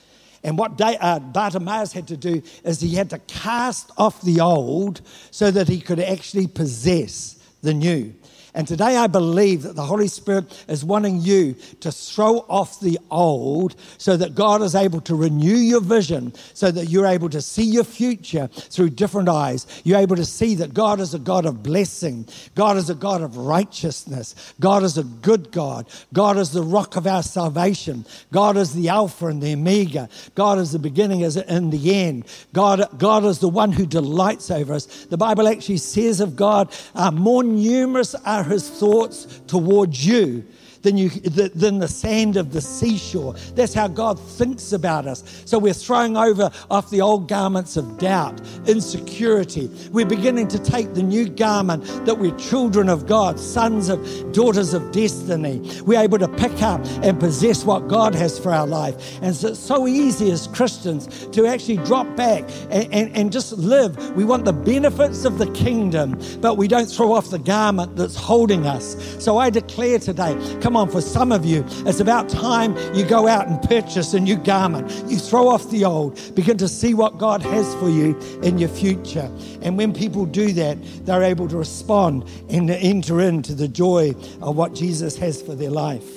And 0.42 0.56
what 0.56 0.80
uh, 0.80 1.18
Bartimaeus 1.18 1.92
had 1.92 2.08
to 2.08 2.16
do 2.16 2.42
is 2.64 2.80
he 2.80 2.94
had 2.94 3.10
to 3.10 3.18
cast 3.20 3.90
off 3.98 4.22
the 4.22 4.40
old 4.40 5.02
so 5.30 5.50
that 5.50 5.68
he 5.68 5.80
could 5.80 6.00
actually 6.00 6.46
possess 6.46 7.36
the 7.62 7.74
new. 7.74 8.14
And 8.54 8.66
today 8.66 8.96
I 8.96 9.06
believe 9.06 9.62
that 9.62 9.76
the 9.76 9.82
Holy 9.82 10.08
Spirit 10.08 10.64
is 10.68 10.84
wanting 10.84 11.20
you 11.20 11.54
to 11.80 11.92
throw 11.92 12.38
off 12.48 12.80
the 12.80 12.98
old 13.10 13.76
so 13.98 14.16
that 14.16 14.34
God 14.34 14.62
is 14.62 14.74
able 14.74 15.00
to 15.02 15.14
renew 15.14 15.56
your 15.56 15.80
vision, 15.80 16.32
so 16.54 16.70
that 16.70 16.86
you're 16.86 17.06
able 17.06 17.28
to 17.30 17.40
see 17.40 17.64
your 17.64 17.84
future 17.84 18.48
through 18.48 18.90
different 18.90 19.28
eyes. 19.28 19.66
You're 19.84 20.00
able 20.00 20.16
to 20.16 20.24
see 20.24 20.54
that 20.56 20.74
God 20.74 21.00
is 21.00 21.14
a 21.14 21.18
God 21.18 21.46
of 21.46 21.62
blessing, 21.62 22.26
God 22.54 22.76
is 22.76 22.90
a 22.90 22.94
God 22.94 23.22
of 23.22 23.36
righteousness, 23.36 24.54
God 24.58 24.82
is 24.82 24.98
a 24.98 25.04
good 25.04 25.52
God, 25.52 25.88
God 26.12 26.36
is 26.36 26.50
the 26.50 26.62
rock 26.62 26.96
of 26.96 27.06
our 27.06 27.22
salvation, 27.22 28.04
God 28.32 28.56
is 28.56 28.74
the 28.74 28.88
Alpha 28.88 29.26
and 29.26 29.42
the 29.42 29.52
Omega, 29.52 30.08
God 30.34 30.58
is 30.58 30.72
the 30.72 30.78
beginning 30.78 31.22
and 31.22 31.72
the 31.72 31.94
end, 31.94 32.24
God, 32.52 32.86
God 32.98 33.24
is 33.24 33.38
the 33.38 33.48
one 33.48 33.72
who 33.72 33.86
delights 33.86 34.50
over 34.50 34.74
us. 34.74 34.86
The 35.06 35.16
Bible 35.16 35.48
actually 35.48 35.78
says 35.78 36.20
of 36.20 36.36
God, 36.36 36.72
uh, 36.94 37.10
more 37.10 37.42
numerous 37.42 38.14
are 38.14 38.39
are 38.40 38.44
his 38.44 38.68
thoughts 38.68 39.40
towards 39.46 40.06
you 40.06 40.44
than, 40.82 40.96
you, 40.96 41.10
than 41.10 41.78
the 41.78 41.88
sand 41.88 42.36
of 42.36 42.52
the 42.52 42.60
seashore. 42.60 43.34
That's 43.54 43.74
how 43.74 43.88
God 43.88 44.18
thinks 44.18 44.72
about 44.72 45.06
us. 45.06 45.42
So 45.44 45.58
we're 45.58 45.74
throwing 45.74 46.16
over 46.16 46.50
off 46.70 46.90
the 46.90 47.00
old 47.00 47.28
garments 47.28 47.76
of 47.76 47.98
doubt, 47.98 48.40
insecurity. 48.66 49.70
We're 49.92 50.06
beginning 50.06 50.48
to 50.48 50.58
take 50.58 50.94
the 50.94 51.02
new 51.02 51.28
garment 51.28 51.84
that 52.06 52.18
we're 52.18 52.36
children 52.36 52.88
of 52.88 53.06
God, 53.06 53.38
sons 53.38 53.88
of 53.88 54.32
daughters 54.32 54.74
of 54.74 54.92
destiny. 54.92 55.60
We're 55.82 56.00
able 56.00 56.18
to 56.18 56.28
pick 56.28 56.62
up 56.62 56.84
and 57.02 57.18
possess 57.18 57.64
what 57.64 57.88
God 57.88 58.14
has 58.14 58.38
for 58.38 58.52
our 58.52 58.66
life. 58.66 59.18
And 59.22 59.34
so 59.34 59.48
it's 59.48 59.60
so 59.60 59.86
easy 59.86 60.30
as 60.30 60.46
Christians 60.48 61.26
to 61.28 61.46
actually 61.46 61.76
drop 61.78 62.16
back 62.16 62.44
and, 62.70 62.92
and, 62.92 63.16
and 63.16 63.32
just 63.32 63.52
live. 63.52 64.16
We 64.16 64.24
want 64.24 64.44
the 64.44 64.52
benefits 64.52 65.24
of 65.24 65.38
the 65.38 65.50
kingdom, 65.52 66.20
but 66.40 66.56
we 66.56 66.68
don't 66.68 66.86
throw 66.86 67.12
off 67.12 67.30
the 67.30 67.38
garment 67.38 67.96
that's 67.96 68.16
holding 68.16 68.66
us. 68.66 68.96
So 69.22 69.38
I 69.38 69.50
declare 69.50 69.98
today, 69.98 70.36
come 70.60 70.69
Come 70.70 70.76
on, 70.76 70.88
for 70.88 71.00
some 71.00 71.32
of 71.32 71.44
you, 71.44 71.64
it's 71.84 71.98
about 71.98 72.28
time 72.28 72.76
you 72.94 73.04
go 73.04 73.26
out 73.26 73.48
and 73.48 73.60
purchase 73.60 74.14
a 74.14 74.20
new 74.20 74.36
garment. 74.36 74.88
You 75.10 75.18
throw 75.18 75.48
off 75.48 75.68
the 75.68 75.84
old, 75.84 76.16
begin 76.36 76.58
to 76.58 76.68
see 76.68 76.94
what 76.94 77.18
God 77.18 77.42
has 77.42 77.74
for 77.74 77.88
you 77.88 78.16
in 78.44 78.56
your 78.56 78.68
future. 78.68 79.28
And 79.62 79.76
when 79.76 79.92
people 79.92 80.26
do 80.26 80.52
that, 80.52 80.78
they're 81.04 81.24
able 81.24 81.48
to 81.48 81.56
respond 81.56 82.30
and 82.48 82.70
enter 82.70 83.20
into 83.20 83.52
the 83.56 83.66
joy 83.66 84.14
of 84.40 84.54
what 84.54 84.72
Jesus 84.72 85.16
has 85.16 85.42
for 85.42 85.56
their 85.56 85.70
life. 85.70 86.08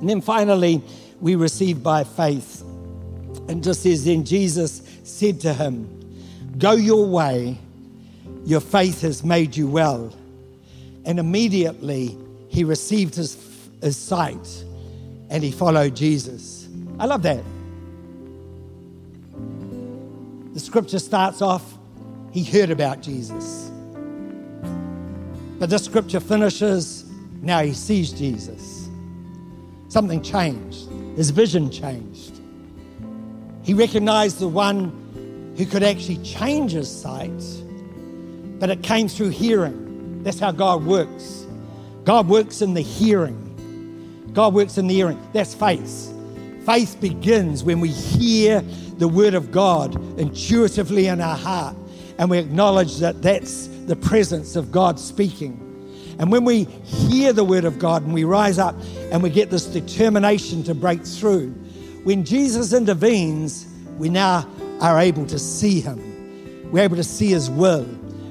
And 0.00 0.08
then 0.08 0.22
finally, 0.22 0.80
we 1.20 1.34
receive 1.34 1.82
by 1.82 2.04
faith. 2.04 2.62
And 3.46 3.62
just 3.62 3.84
as 3.84 4.06
then 4.06 4.24
Jesus 4.24 4.80
said 5.02 5.42
to 5.42 5.52
him, 5.52 5.86
Go 6.56 6.72
your 6.72 7.06
way, 7.06 7.58
your 8.46 8.62
faith 8.62 9.02
has 9.02 9.22
made 9.22 9.54
you 9.54 9.68
well. 9.68 10.16
And 11.04 11.18
immediately 11.18 12.16
he 12.54 12.62
received 12.62 13.16
his, 13.16 13.36
his 13.82 13.96
sight 13.96 14.64
and 15.28 15.42
he 15.42 15.50
followed 15.50 15.96
Jesus. 15.96 16.68
I 17.00 17.06
love 17.06 17.22
that. 17.22 17.42
The 20.52 20.60
scripture 20.60 21.00
starts 21.00 21.42
off, 21.42 21.64
he 22.30 22.44
heard 22.44 22.70
about 22.70 23.02
Jesus. 23.02 23.72
But 25.58 25.68
the 25.68 25.78
scripture 25.78 26.20
finishes, 26.20 27.04
now 27.42 27.60
he 27.60 27.72
sees 27.72 28.12
Jesus. 28.12 28.88
Something 29.88 30.22
changed, 30.22 30.88
his 31.16 31.30
vision 31.30 31.72
changed. 31.72 32.40
He 33.64 33.74
recognized 33.74 34.38
the 34.38 34.46
one 34.46 35.54
who 35.56 35.66
could 35.66 35.82
actually 35.82 36.18
change 36.18 36.70
his 36.70 36.88
sight, 36.88 37.42
but 38.60 38.70
it 38.70 38.84
came 38.84 39.08
through 39.08 39.30
hearing. 39.30 40.22
That's 40.22 40.38
how 40.38 40.52
God 40.52 40.84
works. 40.84 41.43
God 42.04 42.28
works 42.28 42.62
in 42.62 42.74
the 42.74 42.82
hearing. 42.82 43.40
God 44.32 44.54
works 44.54 44.78
in 44.78 44.86
the 44.86 44.94
hearing. 44.94 45.20
That's 45.32 45.54
faith. 45.54 46.12
Faith 46.66 47.00
begins 47.00 47.62
when 47.64 47.80
we 47.80 47.88
hear 47.88 48.60
the 48.98 49.08
word 49.08 49.34
of 49.34 49.50
God 49.50 49.94
intuitively 50.18 51.06
in 51.06 51.20
our 51.20 51.36
heart 51.36 51.76
and 52.18 52.30
we 52.30 52.38
acknowledge 52.38 52.98
that 52.98 53.22
that's 53.22 53.66
the 53.86 53.96
presence 53.96 54.56
of 54.56 54.70
God 54.70 54.98
speaking. 55.00 55.60
And 56.18 56.30
when 56.30 56.44
we 56.44 56.64
hear 56.64 57.32
the 57.32 57.44
word 57.44 57.64
of 57.64 57.78
God 57.78 58.02
and 58.02 58.14
we 58.14 58.24
rise 58.24 58.58
up 58.58 58.76
and 59.10 59.22
we 59.22 59.30
get 59.30 59.50
this 59.50 59.66
determination 59.66 60.62
to 60.64 60.74
break 60.74 61.04
through, 61.04 61.50
when 62.04 62.24
Jesus 62.24 62.72
intervenes, 62.72 63.66
we 63.98 64.08
now 64.08 64.48
are 64.80 65.00
able 65.00 65.26
to 65.26 65.38
see 65.38 65.80
him. 65.80 66.70
We're 66.70 66.84
able 66.84 66.96
to 66.96 67.04
see 67.04 67.30
his 67.30 67.50
will. 67.50 67.86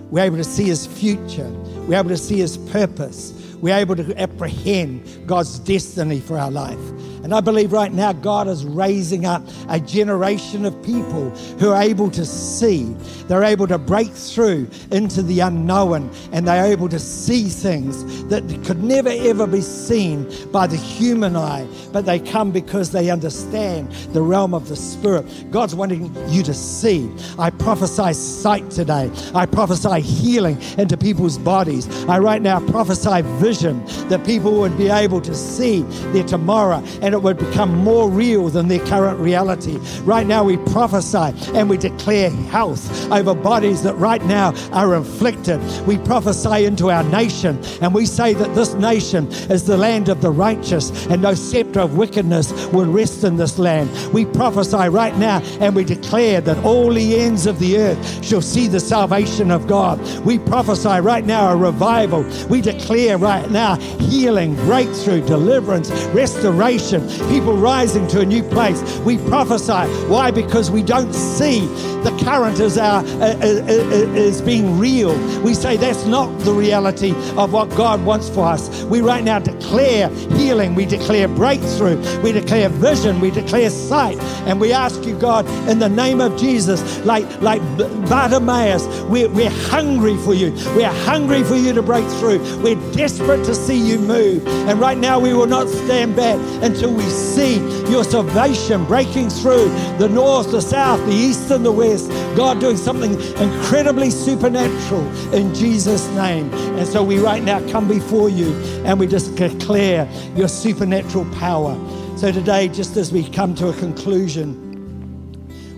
We're 0.10 0.26
able 0.26 0.38
to 0.38 0.44
see 0.44 0.66
his 0.66 0.86
future. 0.86 1.50
We're 1.88 2.00
able 2.00 2.10
to 2.10 2.18
see 2.18 2.38
his 2.38 2.58
purpose 2.58 3.32
we're 3.63 3.73
able 3.73 3.95
to 3.95 4.21
apprehend 4.21 5.26
God's 5.26 5.58
destiny 5.60 6.19
for 6.19 6.38
our 6.38 6.52
life. 6.52 6.78
And 7.24 7.34
I 7.34 7.40
believe 7.40 7.72
right 7.72 7.92
now 7.92 8.12
God 8.12 8.50
is 8.50 8.66
raising 8.66 9.26
up 9.26 9.42
a 9.70 9.80
generation 9.80 10.66
of 10.66 10.82
people 10.84 11.30
who 11.58 11.72
are 11.72 11.82
able 11.82 12.12
to 12.12 12.26
see. 12.26 12.84
They're 13.28 13.46
able 13.46 13.66
to 13.68 13.78
break 13.78 14.12
through 14.12 14.70
into 14.92 15.22
the 15.22 15.40
unknown 15.40 16.12
and 16.34 16.46
they're 16.46 16.66
able 16.66 16.90
to 16.90 17.00
see 17.00 17.46
things 17.46 18.26
that 18.26 18.44
could 18.66 18.84
never 18.84 19.10
ever 19.10 19.48
be 19.48 19.62
seen 19.62 20.30
by 20.52 20.68
the 20.68 20.76
human 20.76 21.36
eye, 21.38 21.66
but 21.94 22.06
they 22.06 22.20
come 22.20 22.52
because 22.52 22.92
they 22.92 23.10
understand 23.10 23.90
the 24.14 24.22
realm 24.22 24.54
of 24.54 24.68
the 24.68 24.76
Spirit. 24.76 25.26
God's 25.50 25.76
wanting 25.76 26.14
you 26.30 26.44
to 26.44 26.54
see. 26.54 27.10
I 27.40 27.50
prophesy 27.52 28.14
sight 28.14 28.70
today. 28.70 29.10
I 29.34 29.46
prophesy 29.46 30.02
healing 30.02 30.62
into 30.78 30.98
people's 30.98 31.38
bodies. 31.38 31.88
I 32.06 32.20
right 32.20 32.42
now 32.42 32.60
prophesy 32.68 33.22
vision 33.40 33.86
that 34.10 34.26
people 34.26 34.60
would 34.60 34.78
be 34.78 34.90
able 34.90 35.22
to 35.22 35.34
see 35.34 35.82
their 36.12 36.24
tomorrow 36.24 36.84
and 37.02 37.12
it 37.13 37.21
would 37.21 37.38
become 37.38 37.76
more 37.78 38.10
real 38.10 38.49
than 38.49 38.67
their 38.67 38.86
current 38.86 39.19
reality. 39.19 39.78
Right 40.04 40.28
now, 40.28 40.43
we 40.43 40.58
prophesy 40.58 41.34
and 41.54 41.69
we 41.69 41.78
declare 41.78 42.30
health 42.30 43.12
over 43.12 43.34
bodies 43.34 43.84
that 43.84 43.95
right 43.95 44.23
now 44.26 44.54
are 44.71 44.95
afflicted. 44.95 45.60
We 45.88 45.97
prophesy 45.97 46.65
into 46.65 46.89
our 46.89 47.04
nation 47.04 47.63
and 47.82 47.93
we 47.93 48.06
say 48.06 48.34
that 48.34 48.56
this 48.56 48.73
nation 48.73 49.28
is 49.49 49.65
the 49.65 49.78
land 49.78 50.10
of 50.10 50.21
the 50.21 50.32
righteous 50.32 51.08
and 51.08 51.21
no 51.21 51.34
scepter 51.34 51.82
of 51.82 51.97
wickedness 51.97 52.52
will 52.67 52.91
rest 52.91 53.23
in 53.23 53.38
this 53.38 53.60
land. 53.60 53.89
We 54.13 54.26
prophesy 54.26 54.89
right 54.89 55.15
now 55.17 55.41
and 55.60 55.76
we 55.76 55.84
declare 55.84 56.41
that 56.41 56.63
all 56.65 56.91
the 56.91 57.19
ends 57.19 57.45
of 57.45 57.60
the 57.60 57.78
earth 57.78 58.26
shall 58.26 58.41
see 58.41 58.67
the 58.67 58.80
salvation 58.80 59.52
of 59.52 59.67
God. 59.67 59.99
We 60.26 60.39
prophesy 60.39 60.99
right 60.99 61.26
now 61.26 61.52
a 61.52 61.56
revival. 61.56 62.23
We 62.49 62.62
declare 62.62 63.17
right 63.17 63.49
now 63.52 63.76
healing, 63.99 64.56
breakthrough, 64.56 65.26
deliverance, 65.26 65.91
restoration, 66.13 67.03
people 67.30 67.56
rising 67.56 68.08
to 68.10 68.22
a 68.22 68.26
new 68.26 68.44
place. 68.44 68.82
We 69.00 69.18
prophesy. 69.18 69.88
Why? 70.08 70.32
Because 70.32 70.72
we 70.72 70.84
don't 70.84 71.13
see 71.13 71.62
the 72.04 72.12
current 72.24 72.60
as, 72.60 72.78
our, 72.78 73.04
uh, 73.04 73.06
uh, 73.06 73.24
uh, 73.24 74.16
as 74.16 74.42
being 74.42 74.78
real. 74.78 75.13
We 75.42 75.54
say 75.54 75.78
that's 75.78 76.06
not 76.06 76.28
the 76.39 76.54
reality 76.54 77.13
of 77.38 77.54
what 77.54 77.70
God 77.72 78.04
wants 78.06 78.30
for 78.30 78.46
us. 78.46 78.84
We 78.84 79.02
right 79.02 79.24
now 79.24 79.39
declare 79.39 80.10
healing. 80.44 80.76
We 80.76 80.86
declare 80.86 81.28
breakthrough. 81.28 81.98
We 82.22 82.32
declare 82.34 82.70
vision. 82.70 83.20
We 83.22 83.32
declare 83.32 83.70
sight. 83.70 84.20
And 84.48 84.60
we 84.60 84.74
ask 84.74 85.04
you, 85.06 85.18
God, 85.18 85.48
in 85.70 85.80
the 85.80 85.90
name 85.90 86.20
of 86.20 86.38
Jesus, 86.38 86.82
like, 87.06 87.26
like 87.42 87.62
Bartimaeus, 88.10 88.86
we're, 89.06 89.30
we're 89.30 89.50
hungry 89.50 90.18
for 90.18 90.34
you. 90.34 90.52
We're 90.76 90.98
hungry 91.06 91.44
for 91.44 91.56
you 91.56 91.72
to 91.74 91.82
break 91.82 92.06
through. 92.20 92.40
We're 92.62 92.82
desperate 92.92 93.46
to 93.46 93.56
see 93.56 93.78
you 93.78 94.00
move. 94.00 94.46
And 94.68 94.80
right 94.80 94.98
now, 94.98 95.20
we 95.20 95.34
will 95.34 95.48
not 95.48 95.68
stand 95.70 96.16
back 96.16 96.38
until 96.62 96.94
we 96.94 97.04
see 97.04 97.56
your 97.90 98.04
salvation 98.04 98.86
breaking 98.86 99.30
through 99.30 99.70
the 99.98 100.10
north, 100.10 100.52
the 100.52 100.62
south, 100.62 101.00
the 101.06 101.14
east, 101.14 101.52
and 101.52 101.66
the 101.66 101.72
west. 101.72 102.10
God 102.36 102.60
doing 102.60 102.78
something 102.78 103.14
incredibly 103.40 104.10
supernatural 104.10 105.06
in 105.34 105.54
Jesus' 105.54 106.08
name. 106.10 106.54
And 106.54 106.88
so 106.88 107.04
we 107.04 107.20
right 107.20 107.44
now 107.44 107.66
come 107.70 107.88
before 107.88 108.30
you 108.30 108.54
and 108.86 109.00
we 109.00 109.08
just 109.08 109.36
declare 109.36 110.06
your 110.36 110.48
supernatural 110.48 111.26
power. 111.36 111.78
So 112.17 112.32
today, 112.32 112.67
just 112.67 112.98
as 112.98 113.12
we 113.12 113.30
come 113.30 113.54
to 113.56 113.69
a 113.69 113.74
conclusion, 113.74 114.56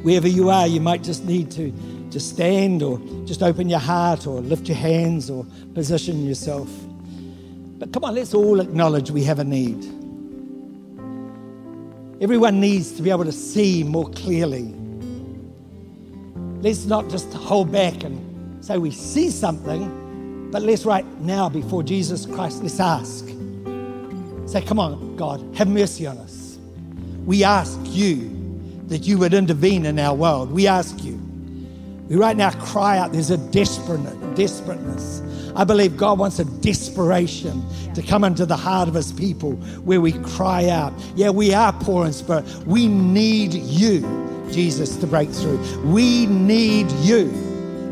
wherever 0.03 0.27
you 0.27 0.49
are, 0.49 0.67
you 0.67 0.79
might 0.79 1.03
just 1.03 1.25
need 1.25 1.51
to 1.51 1.71
just 2.09 2.29
stand 2.29 2.81
or 2.81 2.99
just 3.25 3.43
open 3.43 3.67
your 3.67 3.79
heart 3.79 4.25
or 4.27 4.39
lift 4.39 4.67
your 4.67 4.77
hands 4.77 5.29
or 5.29 5.45
position 5.73 6.25
yourself. 6.25 6.69
But 7.77 7.91
come 7.91 8.05
on, 8.05 8.15
let's 8.15 8.33
all 8.33 8.61
acknowledge 8.61 9.11
we 9.11 9.23
have 9.25 9.39
a 9.39 9.43
need. 9.43 9.83
Everyone 12.21 12.61
needs 12.61 12.93
to 12.93 13.01
be 13.01 13.09
able 13.09 13.25
to 13.25 13.33
see 13.33 13.83
more 13.83 14.09
clearly. 14.11 14.73
Let's 16.61 16.85
not 16.85 17.09
just 17.09 17.33
hold 17.33 17.73
back 17.73 18.03
and 18.05 18.63
say 18.63 18.77
we 18.77 18.91
see 18.91 19.29
something, 19.29 20.49
but 20.49 20.61
let's 20.61 20.85
right 20.85 21.05
now 21.19 21.49
before 21.49 21.83
Jesus 21.83 22.25
Christ, 22.25 22.63
let's 22.63 22.79
ask. 22.79 23.34
Say, 24.45 24.61
come 24.61 24.79
on, 24.79 25.15
God, 25.15 25.43
have 25.55 25.67
mercy 25.67 26.05
on 26.05 26.17
us. 26.19 26.57
We 27.25 27.43
ask 27.43 27.79
you 27.85 28.31
that 28.87 29.07
you 29.07 29.17
would 29.17 29.33
intervene 29.33 29.85
in 29.85 29.97
our 29.97 30.15
world. 30.15 30.51
We 30.51 30.67
ask 30.67 31.03
you. 31.03 31.19
We 32.07 32.17
right 32.17 32.37
now 32.37 32.51
cry 32.51 32.99
out, 32.99 33.13
there's 33.13 33.31
a 33.31 33.37
desperate, 33.37 33.99
desperateness. 34.35 35.23
I 35.55 35.63
believe 35.63 35.97
God 35.97 36.19
wants 36.19 36.37
a 36.37 36.45
desperation 36.45 37.63
to 37.95 38.03
come 38.03 38.23
into 38.23 38.45
the 38.45 38.57
heart 38.57 38.87
of 38.87 38.93
his 38.93 39.11
people 39.11 39.53
where 39.83 39.99
we 39.99 40.11
cry 40.11 40.69
out, 40.69 40.93
yeah, 41.15 41.31
we 41.31 41.53
are 41.53 41.73
poor 41.73 42.05
in 42.05 42.13
spirit. 42.13 42.45
We 42.67 42.87
need 42.87 43.53
you, 43.53 44.01
Jesus, 44.51 44.97
to 44.97 45.07
break 45.07 45.29
through. 45.29 45.57
We 45.83 46.27
need 46.27 46.91
you 47.01 47.31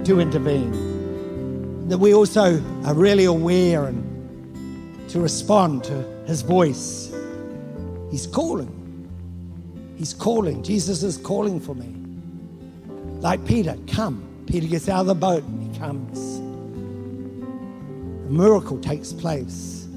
to 0.06 0.20
intervene. 0.20 1.88
That 1.88 1.98
we 1.98 2.14
also 2.14 2.62
are 2.86 2.94
really 2.94 3.26
aware 3.26 3.86
and 3.86 5.10
to 5.10 5.20
respond 5.20 5.84
to 5.86 6.13
his 6.26 6.42
voice. 6.42 7.14
He's 8.12 8.28
calling. 8.28 8.80
He's 9.98 10.14
calling. 10.14 10.64
Jesus 10.64 11.04
is 11.04 11.18
calling 11.18 11.60
for 11.60 11.76
me. 11.76 11.94
Like 13.22 13.46
Peter, 13.46 13.78
come. 13.88 14.28
Peter 14.48 14.68
gets 14.68 14.90
out 14.90 15.02
of 15.02 15.08
the 15.08 15.16
boat 15.16 15.44
and 15.44 15.74
he 15.74 15.80
comes. 15.80 16.38
A 18.28 18.32
miracle 18.32 18.80
takes 18.80 19.14
place. 19.14 19.88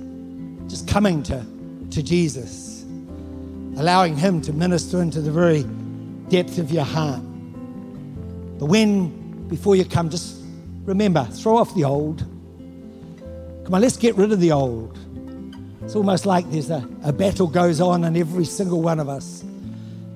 Just 0.68 0.88
coming 0.88 1.22
to, 1.24 1.44
to 1.90 2.02
Jesus, 2.02 2.84
allowing 3.76 4.16
him 4.16 4.40
to 4.42 4.52
minister 4.52 5.02
into 5.02 5.20
the 5.20 5.30
very 5.30 5.64
depth 6.28 6.58
of 6.58 6.70
your 6.70 6.84
heart. 6.84 7.20
But 8.58 8.66
when, 8.66 9.48
before 9.48 9.76
you 9.76 9.84
come, 9.84 10.10
just 10.10 10.42
remember, 10.84 11.24
throw 11.24 11.56
off 11.56 11.74
the 11.74 11.84
old. 11.84 12.24
Come 13.64 13.74
on, 13.74 13.80
let's 13.80 13.96
get 13.96 14.14
rid 14.16 14.32
of 14.32 14.40
the 14.40 14.52
old. 14.52 14.98
It's 15.86 15.94
almost 15.94 16.26
like 16.26 16.50
there's 16.50 16.68
a, 16.68 16.84
a 17.04 17.12
battle 17.12 17.46
goes 17.46 17.80
on 17.80 18.02
in 18.02 18.16
every 18.16 18.44
single 18.44 18.82
one 18.82 18.98
of 18.98 19.08
us. 19.08 19.44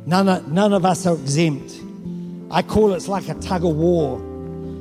None 0.04 0.28
of, 0.28 0.50
none 0.50 0.72
of 0.72 0.84
us 0.84 1.06
are 1.06 1.14
exempt. 1.14 1.80
I 2.50 2.60
call 2.60 2.92
it, 2.92 2.96
it's 2.96 3.06
like 3.06 3.28
a 3.28 3.34
tug 3.34 3.64
of 3.64 3.76
war. 3.76 4.20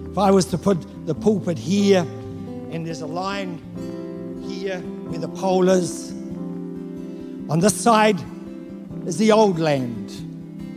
If 0.09 0.17
I 0.17 0.31
was 0.31 0.45
to 0.45 0.57
put 0.57 1.05
the 1.05 1.13
pulpit 1.13 1.59
here, 1.59 1.99
and 2.71 2.87
there's 2.87 3.01
a 3.01 3.05
line 3.05 3.59
here 4.47 4.79
where 4.79 5.19
the 5.19 5.27
pole 5.27 5.69
is, 5.69 6.09
on 7.51 7.59
this 7.59 7.79
side 7.79 8.19
is 9.05 9.19
the 9.19 9.31
old 9.31 9.59
land, 9.59 10.09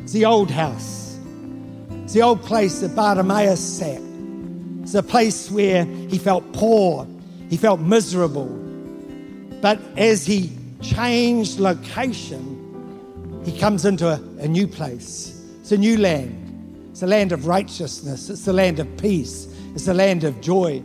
it's 0.03 0.12
the 0.12 0.27
old 0.27 0.51
house, 0.51 1.18
it's 2.05 2.12
the 2.12 2.20
old 2.20 2.42
place 2.42 2.81
that 2.81 2.94
Bartimaeus 2.94 3.61
sat. 3.61 4.03
It's 4.83 4.92
a 4.92 5.03
place 5.03 5.51
where 5.51 5.87
he 5.87 6.18
felt 6.18 6.53
poor, 6.53 7.07
he 7.48 7.57
felt 7.57 7.81
miserable, 7.81 8.59
but 9.62 9.81
as 9.96 10.27
he 10.27 10.51
changed 10.83 11.61
location, 11.61 12.59
he 13.44 13.57
comes 13.57 13.85
into 13.85 14.09
a, 14.09 14.20
a 14.40 14.48
new 14.48 14.66
place. 14.66 15.40
It's 15.61 15.70
a 15.70 15.79
new 15.79 15.96
land. 15.96 16.88
It's 16.90 17.03
a 17.03 17.07
land 17.07 17.31
of 17.31 17.46
righteousness. 17.46 18.29
It's 18.29 18.48
a 18.48 18.53
land 18.53 18.81
of 18.81 18.96
peace. 18.98 19.46
It's 19.75 19.87
a 19.87 19.94
land 19.94 20.25
of 20.25 20.40
joy. 20.40 20.81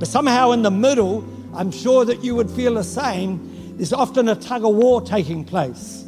But 0.00 0.08
somehow 0.08 0.50
in 0.50 0.62
the 0.62 0.72
middle, 0.72 1.24
I'm 1.54 1.70
sure 1.70 2.04
that 2.04 2.24
you 2.24 2.34
would 2.34 2.50
feel 2.50 2.74
the 2.74 2.82
same. 2.82 3.76
There's 3.76 3.92
often 3.92 4.28
a 4.28 4.34
tug 4.34 4.64
of 4.64 4.74
war 4.74 5.00
taking 5.00 5.44
place. 5.44 6.04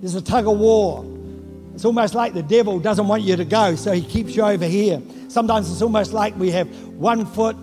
There's 0.00 0.14
a 0.14 0.22
tug 0.22 0.46
of 0.46 0.58
war. 0.58 1.06
It's 1.74 1.86
almost 1.86 2.14
like 2.14 2.34
the 2.34 2.42
devil 2.42 2.78
doesn't 2.78 3.08
want 3.08 3.22
you 3.22 3.34
to 3.34 3.46
go, 3.46 3.76
so 3.76 3.92
he 3.92 4.02
keeps 4.02 4.36
you 4.36 4.42
over 4.42 4.66
here. 4.66 5.00
Sometimes 5.28 5.72
it's 5.72 5.80
almost 5.80 6.12
like 6.12 6.36
we 6.36 6.50
have 6.50 6.68
one 6.88 7.24
foot 7.24 7.56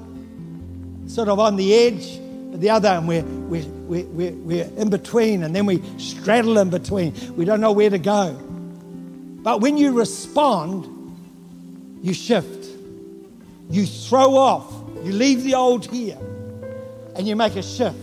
sort 1.05 1.29
of 1.29 1.39
on 1.39 1.57
the 1.57 1.75
edge 1.75 2.19
the 2.57 2.69
other, 2.69 2.89
and 2.89 3.07
we're, 3.07 3.23
we're, 3.23 3.65
we're, 4.05 4.33
we're 4.33 4.69
in 4.77 4.89
between, 4.89 5.43
and 5.43 5.55
then 5.55 5.65
we 5.65 5.81
straddle 5.97 6.57
in 6.57 6.69
between. 6.69 7.13
We 7.35 7.45
don't 7.45 7.61
know 7.61 7.71
where 7.71 7.89
to 7.89 7.99
go. 7.99 8.33
But 8.33 9.61
when 9.61 9.77
you 9.77 9.93
respond, 9.93 10.91
you 12.01 12.13
shift. 12.13 12.67
You 13.69 13.85
throw 13.85 14.35
off. 14.35 14.71
You 15.03 15.11
leave 15.11 15.43
the 15.43 15.55
old 15.55 15.85
here, 15.85 16.17
and 17.15 17.27
you 17.27 17.35
make 17.35 17.55
a 17.55 17.63
shift, 17.63 17.97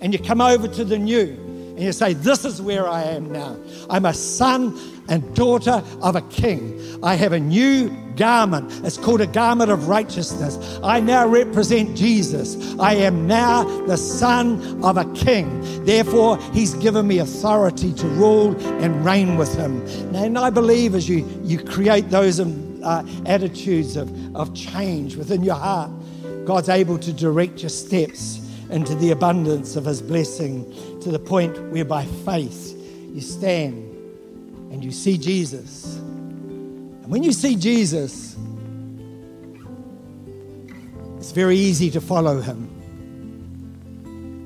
and 0.00 0.12
you 0.12 0.18
come 0.18 0.40
over 0.40 0.68
to 0.68 0.84
the 0.84 0.98
new, 0.98 1.28
and 1.76 1.80
you 1.80 1.92
say, 1.92 2.12
This 2.12 2.44
is 2.44 2.60
where 2.60 2.88
I 2.88 3.04
am 3.04 3.32
now. 3.32 3.56
I'm 3.88 4.04
a 4.04 4.12
son 4.12 4.78
and 5.08 5.34
daughter 5.34 5.82
of 6.02 6.16
a 6.16 6.22
king. 6.22 6.98
I 7.02 7.14
have 7.14 7.32
a 7.32 7.40
new 7.40 7.88
garment. 8.16 8.70
It's 8.84 8.96
called 8.96 9.20
a 9.20 9.26
garment 9.26 9.70
of 9.70 9.88
righteousness. 9.88 10.80
I 10.82 11.00
now 11.00 11.26
represent 11.26 11.96
Jesus. 11.96 12.78
I 12.78 12.94
am 12.94 13.26
now 13.26 13.64
the 13.86 13.96
son 13.96 14.82
of 14.84 14.96
a 14.96 15.04
king. 15.14 15.84
Therefore, 15.84 16.38
he's 16.52 16.74
given 16.74 17.06
me 17.06 17.18
authority 17.18 17.92
to 17.94 18.06
rule 18.08 18.56
and 18.82 19.04
reign 19.04 19.36
with 19.36 19.54
him. 19.54 19.86
And 20.14 20.38
I 20.38 20.50
believe 20.50 20.94
as 20.94 21.08
you, 21.08 21.26
you 21.42 21.62
create 21.62 22.10
those 22.10 22.40
um, 22.40 22.80
uh, 22.82 23.04
attitudes 23.26 23.96
of, 23.96 24.36
of 24.36 24.54
change 24.54 25.16
within 25.16 25.42
your 25.42 25.54
heart, 25.54 25.90
God's 26.44 26.68
able 26.68 26.98
to 26.98 27.12
direct 27.12 27.60
your 27.60 27.70
steps 27.70 28.40
into 28.70 28.94
the 28.96 29.10
abundance 29.10 29.76
of 29.76 29.84
his 29.84 30.00
blessing 30.00 30.64
to 31.00 31.10
the 31.10 31.18
point 31.18 31.60
where 31.70 31.84
by 31.84 32.04
faith 32.24 32.76
you 33.12 33.20
stand 33.20 33.88
and 34.72 34.82
you 34.82 34.90
see 34.90 35.18
Jesus. 35.18 36.00
When 37.12 37.22
you 37.22 37.32
see 37.32 37.56
Jesus, 37.56 38.36
it's 41.18 41.30
very 41.32 41.58
easy 41.58 41.90
to 41.90 42.00
follow 42.00 42.40
him. 42.40 42.70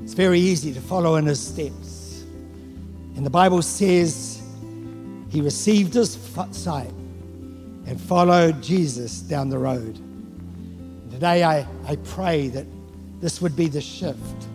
It's 0.02 0.14
very 0.14 0.40
easy 0.40 0.74
to 0.74 0.80
follow 0.80 1.14
in 1.14 1.26
his 1.26 1.38
steps. 1.38 2.24
And 3.14 3.24
the 3.24 3.30
Bible 3.30 3.62
says 3.62 4.42
he 5.30 5.40
received 5.42 5.94
his 5.94 6.18
sight 6.50 6.90
and 7.86 8.00
followed 8.00 8.60
Jesus 8.64 9.20
down 9.20 9.48
the 9.48 9.58
road. 9.58 9.94
Today 11.12 11.44
I, 11.44 11.64
I 11.86 11.94
pray 12.02 12.48
that 12.48 12.66
this 13.20 13.40
would 13.40 13.54
be 13.54 13.68
the 13.68 13.80
shift 13.80 14.48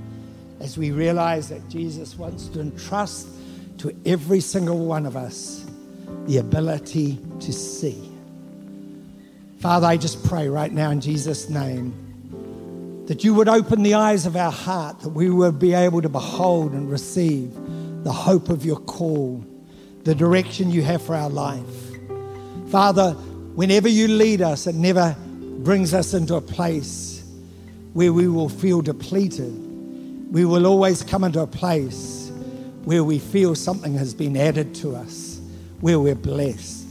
as 0.60 0.78
we 0.78 0.92
realize 0.92 1.48
that 1.48 1.66
Jesus 1.70 2.18
wants 2.18 2.50
to 2.50 2.60
entrust 2.60 3.30
to 3.78 3.96
every 4.06 4.42
single 4.42 4.86
one 4.86 5.06
of 5.06 5.16
us 5.16 5.61
the 6.28 6.38
ability 6.38 7.20
to 7.40 7.52
see. 7.54 8.12
Father, 9.60 9.88
I 9.88 9.98
just 9.98 10.24
pray 10.26 10.50
right 10.50 10.72
now 10.72 10.90
in 10.92 11.02
Jesus' 11.02 11.50
name 11.50 13.04
that 13.08 13.24
you 13.24 13.34
would 13.34 13.50
open 13.50 13.84
the 13.84 13.96
eyes 13.96 14.26
of 14.26 14.36
our 14.36 14.52
heart, 14.52 15.02
that 15.02 15.10
we 15.10 15.30
would 15.30 15.60
be 15.60 15.74
able 15.74 16.02
to 16.02 16.10
behold 16.10 16.72
and 16.72 16.90
receive 16.90 17.52
the 18.04 18.12
hope 18.12 18.50
of 18.50 18.66
your 18.66 18.78
call, 18.78 19.46
the 20.04 20.16
direction 20.16 20.72
you 20.72 20.82
have 20.82 21.02
for 21.02 21.16
our 21.16 21.30
life. 21.30 21.66
Father, 22.70 23.12
whenever 23.12 23.90
you 23.90 24.08
lead 24.08 24.42
us, 24.42 24.66
it 24.66 24.76
never 24.76 25.16
brings 25.20 25.94
us 25.94 26.14
into 26.14 26.36
a 26.36 26.42
place 26.42 27.24
where 27.94 28.14
we 28.14 28.28
will 28.28 28.50
feel 28.50 28.82
depleted. 28.82 29.54
We 30.32 30.46
will 30.46 30.66
always 30.66 31.04
come 31.04 31.24
into 31.24 31.42
a 31.42 31.48
place 31.48 32.32
where 32.86 33.04
we 33.04 33.20
feel 33.20 33.54
something 33.54 33.94
has 33.96 34.14
been 34.14 34.36
added 34.36 34.74
to 34.76 34.96
us, 34.96 35.31
where 35.82 36.00
we're 36.00 36.16
blessed, 36.16 36.88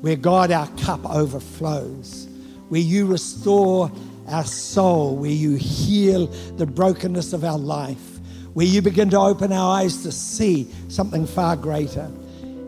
where 0.00 0.16
God, 0.16 0.50
our 0.50 0.68
cup 0.78 1.04
overflows, 1.04 2.28
where 2.68 2.80
you 2.80 3.06
restore 3.06 3.90
our 4.28 4.44
soul, 4.44 5.16
where 5.16 5.30
you 5.30 5.54
heal 5.54 6.26
the 6.56 6.66
brokenness 6.66 7.32
of 7.32 7.44
our 7.44 7.58
life, 7.58 8.18
where 8.54 8.66
you 8.66 8.82
begin 8.82 9.10
to 9.10 9.18
open 9.18 9.52
our 9.52 9.80
eyes 9.80 10.02
to 10.02 10.10
see 10.10 10.70
something 10.88 11.26
far 11.26 11.56
greater. 11.56 12.10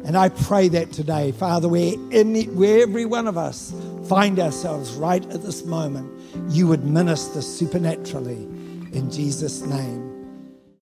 And 0.05 0.17
I 0.17 0.29
pray 0.29 0.69
that 0.69 0.93
today, 0.93 1.33
Father, 1.33 1.69
where, 1.69 1.95
in, 2.11 2.35
where 2.57 2.83
every 2.83 3.05
one 3.05 3.27
of 3.27 3.37
us 3.37 3.73
find 4.07 4.39
ourselves 4.39 4.93
right 4.93 5.25
at 5.31 5.43
this 5.43 5.65
moment, 5.65 6.11
you 6.51 6.67
would 6.67 6.85
minister 6.85 7.43
supernaturally 7.43 8.47
in 8.93 9.11
Jesus' 9.11 9.63
name. 9.63 10.08